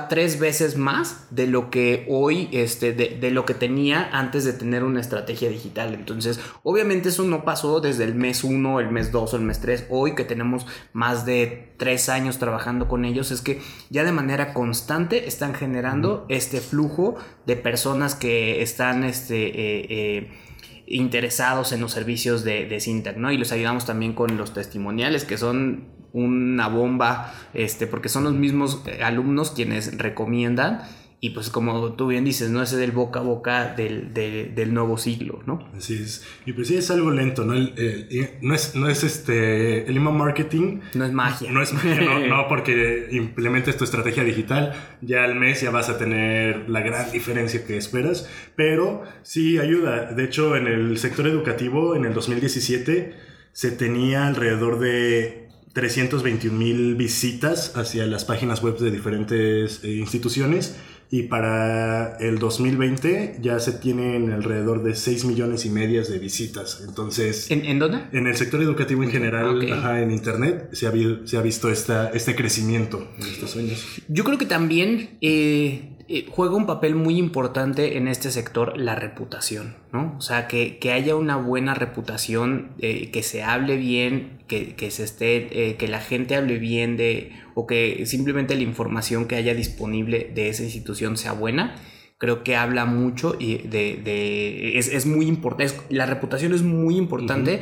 tres 0.10 0.39
veces 0.39 0.76
más 0.76 1.28
de 1.30 1.48
lo 1.48 1.70
que 1.70 2.06
hoy, 2.10 2.50
este, 2.52 2.92
de, 2.92 3.32
lo 3.32 3.46
que 3.46 3.54
tenía 3.54 4.10
antes 4.12 4.44
de 4.44 4.52
tener 4.52 4.84
una 4.84 5.00
estrategia 5.00 5.50
digital. 5.50 5.94
Entonces, 5.94 6.42
obviamente 6.63 7.10
eso 7.10 7.24
no 7.24 7.46
pasó 7.46 7.80
desde 7.80 8.04
el 8.04 8.13
mes 8.13 8.44
1, 8.44 8.82
el 8.82 8.92
mes 8.92 9.13
2 9.13 9.34
o 9.34 9.38
el 9.38 9.44
mes 9.44 9.62
3. 9.62 9.88
Hoy 9.89 10.15
que 10.15 10.26
tenemos 10.26 10.68
más 10.92 11.26
de 11.26 11.74
3 11.78 12.10
años 12.10 12.39
trabajando 12.39 12.89
con 12.89 13.06
ellos, 13.06 13.32
es 13.32 13.39
que 13.39 13.62
ya 13.89 14.04
de 14.04 14.12
manera 14.12 14.54
constante 14.54 15.30
están 15.30 15.54
generando 15.54 16.26
este 16.28 16.60
flujo 16.60 17.15
de 17.46 17.56
personas 17.56 18.15
que 18.15 18.62
están, 18.62 19.06
este, 19.06 19.48
eh, 19.48 19.88
eh, 19.89 20.32
interesados 20.88 21.72
en 21.72 21.80
los 21.80 21.94
servicios 21.94 22.44
de, 22.44 22.65
de 22.65 23.13
¿no? 23.15 23.32
Y 23.32 23.38
los 23.38 23.54
ayudamos 23.54 23.86
también 23.86 24.13
con 24.13 24.36
los 24.36 24.54
testimoniales 24.54 25.24
que 25.24 25.38
son 25.38 25.98
una 26.13 26.67
bomba, 26.67 27.34
este, 27.54 27.88
porque 27.88 28.10
son 28.10 28.24
los 28.24 28.34
mismos 28.34 28.82
eh, 28.86 29.04
alumnos 29.04 29.52
quienes 29.52 29.98
recomiendan 29.98 30.82
y 31.22 31.32
pues 31.32 31.50
como 31.50 31.93
tú 31.93 32.08
bien 32.08 32.24
dices, 32.24 32.50
¿no? 32.50 32.63
Ese 32.63 32.78
del 32.78 32.91
boca 32.91 33.19
a 33.19 33.24
boca 33.24 33.74
del, 33.74 34.13
del 34.13 34.74
nuevo 34.74 34.98
siglo, 34.98 35.43
¿no? 35.45 35.67
Así 35.76 35.95
es. 35.95 36.26
Y 36.45 36.54
pues 36.54 36.69
sí, 36.69 36.78
es 36.78 36.89
algo 36.91 37.12
lento, 37.12 37.43
¿no? 37.43 37.56
no, 37.56 38.56
es, 38.56 38.76
no 38.76 38.88
es 38.88 39.04
este... 39.04 39.86
El 39.86 39.98
email 39.98 40.15
marketing... 40.15 40.80
No 40.93 41.04
es 41.04 41.12
magia. 41.12 41.52
No 41.52 41.62
es 41.62 41.74
magia, 41.74 42.00
no, 42.00 42.19
no, 42.28 42.48
porque 42.48 43.10
implementes 43.12 43.76
tu 43.76 43.84
estrategia 43.84 44.24
digital, 44.24 44.74
ya 45.02 45.26
al 45.26 45.36
mes 45.36 45.60
ya 45.60 45.72
vas 45.72 45.89
a 45.89 45.98
tener 45.98 46.69
la 46.69 46.80
gran 46.80 47.12
diferencia 47.12 47.65
que 47.65 47.76
esperas, 47.76 48.30
pero 48.56 49.04
sí 49.22 49.60
ayuda. 49.60 50.13
De 50.13 50.24
hecho, 50.24 50.56
en 50.56 50.67
el 50.67 50.98
sector 51.00 51.28
educativo, 51.28 51.98
en 51.98 52.06
el 52.06 52.13
2017, 52.13 53.13
se 53.52 53.72
tenía 53.72 54.26
alrededor 54.26 54.80
de 54.80 55.48
321 55.73 56.58
mil 56.58 56.95
visitas 56.95 57.75
hacia 57.75 58.05
las 58.05 58.25
páginas 58.25 58.62
web 58.62 58.77
de 58.77 58.91
diferentes 58.91 59.84
eh, 59.84 59.93
instituciones 59.93 60.75
y 61.12 61.23
para 61.23 62.17
el 62.17 62.38
2020 62.38 63.38
ya 63.41 63.60
se 63.60 63.73
tienen 63.73 64.32
alrededor 64.32 64.84
de 64.84 64.95
6 64.95 65.25
millones 65.25 65.65
y 65.65 65.69
medias 65.69 66.08
de 66.10 66.19
visitas. 66.19 66.84
Entonces... 66.88 67.49
¿En, 67.49 67.79
dónde? 67.79 68.03
En 68.12 68.27
el 68.27 68.38
sector 68.38 68.62
educativo 68.62 69.03
en 69.03 69.10
general, 69.10 69.62
en 69.63 70.12
Internet, 70.12 70.69
se 70.73 70.88
ha, 70.88 70.93
se 71.25 71.38
ha 71.38 71.41
visto 71.41 71.71
esta, 71.71 72.10
este 72.10 72.36
crecimiento 72.36 73.12
en 73.17 73.25
estos 73.25 73.55
años. 73.55 73.84
Yo 74.08 74.23
creo 74.23 74.38
que 74.38 74.45
también 74.45 75.17
eh, 75.21 75.97
juega 76.30 76.56
un 76.56 76.65
papel 76.65 76.95
muy 76.95 77.17
importante 77.17 77.98
en 77.98 78.08
este 78.08 78.32
sector 78.32 78.78
la 78.78 78.95
reputación, 78.95 79.76
¿no? 79.93 80.15
O 80.17 80.22
sea, 80.22 80.48
que, 80.48 80.80
haya 80.91 81.15
una 81.15 81.38
buena 81.38 81.74
reputación, 81.74 82.72
eh, 82.80 83.12
que 83.12 83.24
se 83.24 83.43
hable 83.43 83.78
bien, 83.78 84.39
que, 84.48 84.76
que 84.76 84.91
se 84.91 85.04
esté, 85.04 85.76
que 85.78 85.88
la 85.88 86.00
gente 86.00 86.36
hable 86.36 86.58
bien 86.58 86.98
de 86.98 87.34
o 87.54 87.67
que 87.67 88.06
simplemente 88.06 88.56
la 88.56 88.63
información 88.63 89.26
que 89.26 89.36
haya 89.36 89.54
disponible 89.54 90.32
de 90.34 90.50
esa 90.50 90.63
institución 90.63 91.17
sea 91.17 91.34
buena, 91.34 91.76
creo 92.19 92.43
que 92.43 92.56
habla 92.58 92.86
mucho 92.86 93.36
y 93.39 93.58
de, 93.60 94.78
es, 94.78 95.06
muy 95.06 95.26
importante, 95.26 95.74
la 95.89 96.06
reputación 96.06 96.54
es 96.54 96.62
muy 96.62 96.98
importante. 96.98 97.62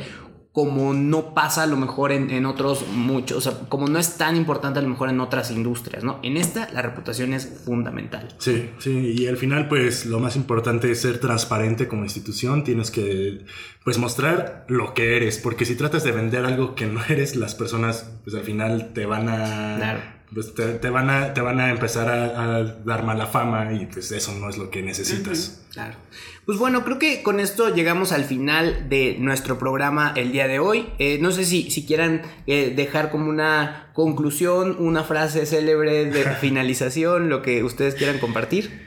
Como 0.58 0.92
no 0.92 1.34
pasa 1.34 1.62
a 1.62 1.66
lo 1.68 1.76
mejor 1.76 2.10
en, 2.10 2.44
otros 2.44 2.84
muchos, 2.92 3.38
o 3.38 3.40
sea, 3.40 3.60
como 3.68 3.86
no 3.86 4.00
es 4.00 4.16
tan 4.16 4.34
importante 4.34 4.80
a 4.80 4.82
lo 4.82 4.88
mejor 4.88 5.08
en 5.08 5.20
otras 5.20 5.52
industrias, 5.52 6.02
¿no? 6.02 6.18
En 6.24 6.36
esta 6.36 6.68
la 6.72 6.82
reputación 6.82 7.32
es 7.32 7.46
fundamental. 7.64 8.34
Sí, 8.38 8.68
sí, 8.80 9.14
y 9.16 9.28
al 9.28 9.36
final 9.36 9.68
pues 9.68 10.04
lo 10.04 10.18
más 10.18 10.34
importante 10.34 10.90
es 10.90 11.00
ser 11.00 11.20
transparente 11.20 11.86
como 11.86 12.02
institución, 12.02 12.64
tienes 12.64 12.90
que 12.90 13.44
pues 13.84 13.98
mostrar 13.98 14.64
lo 14.66 14.94
que 14.94 15.16
eres, 15.16 15.38
porque 15.38 15.64
si 15.64 15.76
tratas 15.76 16.02
de 16.02 16.10
vender 16.10 16.44
algo 16.44 16.74
que 16.74 16.86
no 16.86 17.04
eres, 17.08 17.36
las 17.36 17.54
personas 17.54 18.10
pues 18.24 18.34
al 18.34 18.42
final 18.42 18.92
te 18.92 19.06
van 19.06 19.28
a... 19.28 20.17
Pues 20.32 20.54
te, 20.54 20.90
van 20.90 21.08
a, 21.08 21.32
te 21.32 21.40
van 21.40 21.58
a 21.58 21.70
empezar 21.70 22.08
a, 22.08 22.62
dar 22.62 23.04
mala 23.04 23.26
fama 23.26 23.72
y 23.72 23.86
pues 23.86 24.12
eso 24.12 24.34
no 24.34 24.50
es 24.50 24.58
lo 24.58 24.70
que 24.70 24.82
necesitas. 24.82 25.62
Claro. 25.72 25.96
Pues 26.44 26.58
bueno, 26.58 26.84
creo 26.84 26.98
que 26.98 27.22
con 27.22 27.40
esto 27.40 27.74
llegamos 27.74 28.12
al 28.12 28.24
final 28.24 28.88
de 28.88 29.16
nuestro 29.18 29.58
programa 29.58 30.12
el 30.16 30.32
día 30.32 30.46
de 30.46 30.58
hoy. 30.58 30.86
Eh, 30.98 31.18
no 31.20 31.30
sé 31.32 31.44
si, 31.44 31.70
si 31.70 31.86
quieran 31.86 32.22
eh, 32.46 32.72
dejar 32.76 33.10
como 33.10 33.30
una 33.30 33.90
conclusión, 33.94 34.76
una 34.78 35.02
frase 35.04 35.46
célebre 35.46 36.04
de 36.06 36.24
finalización, 36.40 37.28
lo 37.28 37.42
que 37.42 37.64
ustedes 37.64 37.94
quieran 37.94 38.18
compartir. 38.18 38.86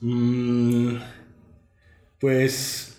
Mm, 0.00 0.96
pues 2.18 2.92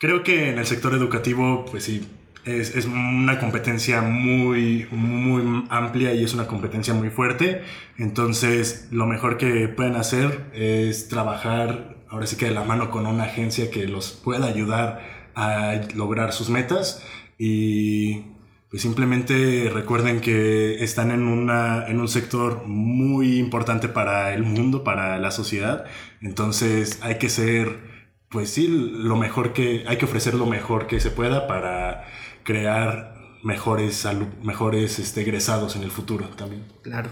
Creo 0.00 0.24
que 0.24 0.48
en 0.48 0.58
el 0.58 0.66
sector 0.66 0.94
educativo, 0.94 1.66
pues 1.70 1.84
sí, 1.84 2.08
es, 2.44 2.74
es, 2.74 2.86
una 2.86 3.38
competencia 3.38 4.02
muy, 4.02 4.86
muy 4.90 5.64
amplia 5.68 6.14
y 6.14 6.24
es 6.24 6.34
una 6.34 6.46
competencia 6.46 6.94
muy 6.94 7.10
fuerte. 7.10 7.62
Entonces, 7.98 8.88
lo 8.90 9.06
mejor 9.06 9.36
que 9.36 9.68
pueden 9.68 9.96
hacer 9.96 10.50
es 10.54 11.08
trabajar, 11.08 11.96
ahora 12.08 12.26
sí 12.26 12.36
que 12.36 12.46
de 12.46 12.52
la 12.52 12.64
mano 12.64 12.90
con 12.90 13.06
una 13.06 13.24
agencia 13.24 13.70
que 13.70 13.86
los 13.86 14.12
pueda 14.12 14.46
ayudar 14.46 15.00
a 15.34 15.80
lograr 15.94 16.32
sus 16.32 16.50
metas 16.50 17.02
y 17.38 18.24
pues 18.70 18.82
simplemente 18.82 19.68
recuerden 19.72 20.20
que 20.20 20.82
están 20.84 21.10
en, 21.10 21.22
una, 21.24 21.86
en 21.88 22.00
un 22.00 22.08
sector 22.08 22.66
muy 22.66 23.38
importante 23.38 23.88
para 23.88 24.32
el 24.32 24.44
mundo, 24.44 24.84
para 24.84 25.18
la 25.18 25.30
sociedad. 25.30 25.84
Entonces, 26.20 26.98
hay 27.02 27.18
que 27.18 27.28
ser 27.28 27.90
pues 28.30 28.50
sí, 28.50 28.68
lo 28.68 29.16
mejor 29.16 29.52
que 29.52 29.84
hay 29.88 29.98
que 29.98 30.04
ofrecer 30.04 30.34
lo 30.34 30.46
mejor 30.46 30.86
que 30.86 31.00
se 31.00 31.10
pueda 31.10 31.48
para 31.48 32.06
crear 32.50 33.14
mejores 33.44 34.06
mejores 34.42 34.98
este, 34.98 35.20
egresados 35.20 35.76
en 35.76 35.84
el 35.84 35.90
futuro 35.92 36.26
también. 36.36 36.64
Claro. 36.82 37.08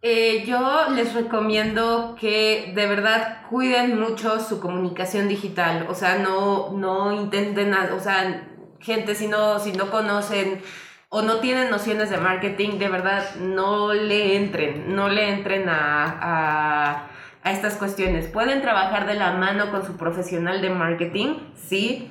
Eh, 0.00 0.44
yo 0.46 0.90
les 0.94 1.12
recomiendo 1.12 2.16
que 2.20 2.72
de 2.76 2.86
verdad 2.86 3.42
cuiden 3.50 3.98
mucho 3.98 4.38
su 4.38 4.60
comunicación 4.60 5.26
digital, 5.26 5.86
o 5.90 5.94
sea, 5.94 6.18
no, 6.18 6.70
no 6.72 7.12
intenten, 7.12 7.74
o 7.74 7.98
sea, 7.98 8.48
gente 8.78 9.16
si 9.16 9.26
no, 9.26 9.58
si 9.58 9.72
no 9.72 9.90
conocen 9.90 10.62
o 11.08 11.22
no 11.22 11.40
tienen 11.40 11.68
nociones 11.68 12.08
de 12.10 12.18
marketing, 12.18 12.78
de 12.78 12.88
verdad 12.88 13.34
no 13.40 13.92
le 13.92 14.36
entren, 14.36 14.94
no 14.94 15.08
le 15.08 15.30
entren 15.30 15.68
a 15.68 17.10
a 17.46 17.52
estas 17.52 17.76
cuestiones. 17.76 18.26
Pueden 18.26 18.60
trabajar 18.60 19.06
de 19.06 19.14
la 19.14 19.30
mano 19.30 19.70
con 19.70 19.86
su 19.86 19.96
profesional 19.96 20.60
de 20.60 20.70
marketing, 20.70 21.36
sí, 21.54 22.10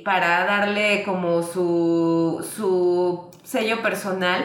para 0.00 0.44
darle 0.44 1.02
como 1.04 1.42
su, 1.42 2.46
su 2.56 3.30
sello 3.42 3.82
personal, 3.82 4.44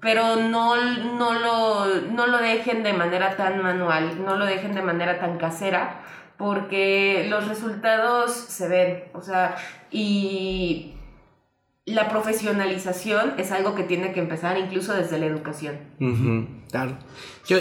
pero 0.00 0.36
no, 0.36 0.76
no, 1.16 1.32
lo, 1.34 2.00
no 2.12 2.26
lo 2.28 2.38
dejen 2.38 2.82
de 2.82 2.92
manera 2.92 3.36
tan 3.36 3.60
manual, 3.62 4.24
no 4.24 4.36
lo 4.36 4.46
dejen 4.46 4.74
de 4.74 4.82
manera 4.82 5.18
tan 5.18 5.38
casera, 5.38 6.02
porque 6.36 7.26
los 7.28 7.48
resultados 7.48 8.32
se 8.32 8.68
ven, 8.68 9.04
o 9.12 9.20
sea, 9.20 9.56
y 9.90 10.94
la 11.84 12.08
profesionalización 12.08 13.34
es 13.38 13.50
algo 13.50 13.74
que 13.74 13.82
tiene 13.82 14.12
que 14.12 14.20
empezar 14.20 14.58
incluso 14.58 14.94
desde 14.94 15.18
la 15.18 15.26
educación. 15.26 15.78
claro. 16.70 16.98
Yo 17.46 17.58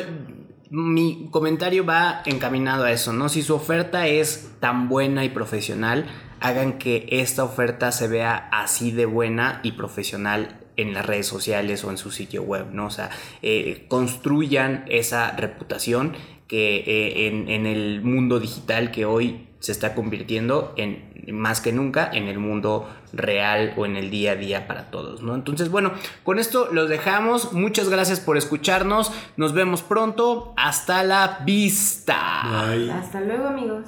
mi 0.70 1.30
comentario 1.32 1.86
va 1.86 2.22
encaminado 2.26 2.84
a 2.84 2.92
eso, 2.92 3.14
¿no? 3.14 3.30
Si 3.30 3.42
su 3.44 3.56
oferta 3.56 4.08
es 4.08 4.52
tan 4.60 4.90
buena 4.90 5.26
y 5.26 5.30
profesional, 5.30 6.06
hagan 6.40 6.78
que 6.78 7.08
esta 7.10 7.44
oferta 7.44 7.92
se 7.92 8.08
vea 8.08 8.50
así 8.52 8.92
de 8.92 9.06
buena 9.06 9.60
y 9.64 9.74
profesional 9.74 10.60
en 10.76 10.94
las 10.94 11.06
redes 11.06 11.28
sociales 11.28 11.84
o 11.84 11.92
en 11.92 11.98
su 11.98 12.12
sitio 12.12 12.44
web, 12.44 12.68
¿no? 12.72 12.88
O 12.88 12.92
sea, 12.92 13.10
eh, 13.42 13.86
construyan 13.88 14.86
esa 14.88 15.32
reputación 15.32 16.14
que 16.48 16.78
eh, 16.78 17.28
en, 17.28 17.50
en 17.50 17.66
el 17.66 18.02
mundo 18.04 18.40
digital 18.40 18.92
que 18.92 19.06
hoy 19.06 19.48
se 19.60 19.72
está 19.72 19.96
convirtiendo 19.96 20.74
en 20.78 21.34
más 21.34 21.62
que 21.62 21.74
nunca 21.74 22.10
en 22.12 22.28
el 22.28 22.40
mundo 22.40 22.88
real 23.14 23.74
o 23.78 23.86
en 23.86 23.96
el 23.96 24.10
día 24.10 24.34
a 24.34 24.36
día 24.36 24.68
para 24.68 24.92
todos, 24.92 25.22
¿no? 25.22 25.36
Entonces, 25.36 25.70
bueno, 25.70 25.94
con 26.24 26.40
esto 26.40 26.70
los 26.72 26.90
dejamos. 26.90 27.54
Muchas 27.54 27.90
gracias 27.90 28.20
por 28.20 28.38
escucharnos. 28.38 29.12
Nos 29.36 29.54
vemos 29.54 29.82
pronto. 29.82 30.54
Hasta 30.58 31.04
la 31.04 31.40
vista. 31.44 32.70
Hasta 33.00 33.22
luego, 33.22 33.48
amigos. 33.48 33.86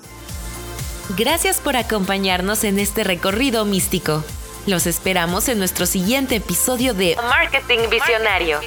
Gracias 1.18 1.60
por 1.60 1.76
acompañarnos 1.76 2.64
en 2.64 2.80
este 2.80 3.04
recorrido 3.04 3.66
místico. 3.66 4.24
Los 4.68 4.86
esperamos 4.86 5.50
en 5.50 5.58
nuestro 5.58 5.86
siguiente 5.86 6.36
episodio 6.36 6.94
de 6.94 7.16
Marketing 7.16 7.90
Visionario. 7.90 8.60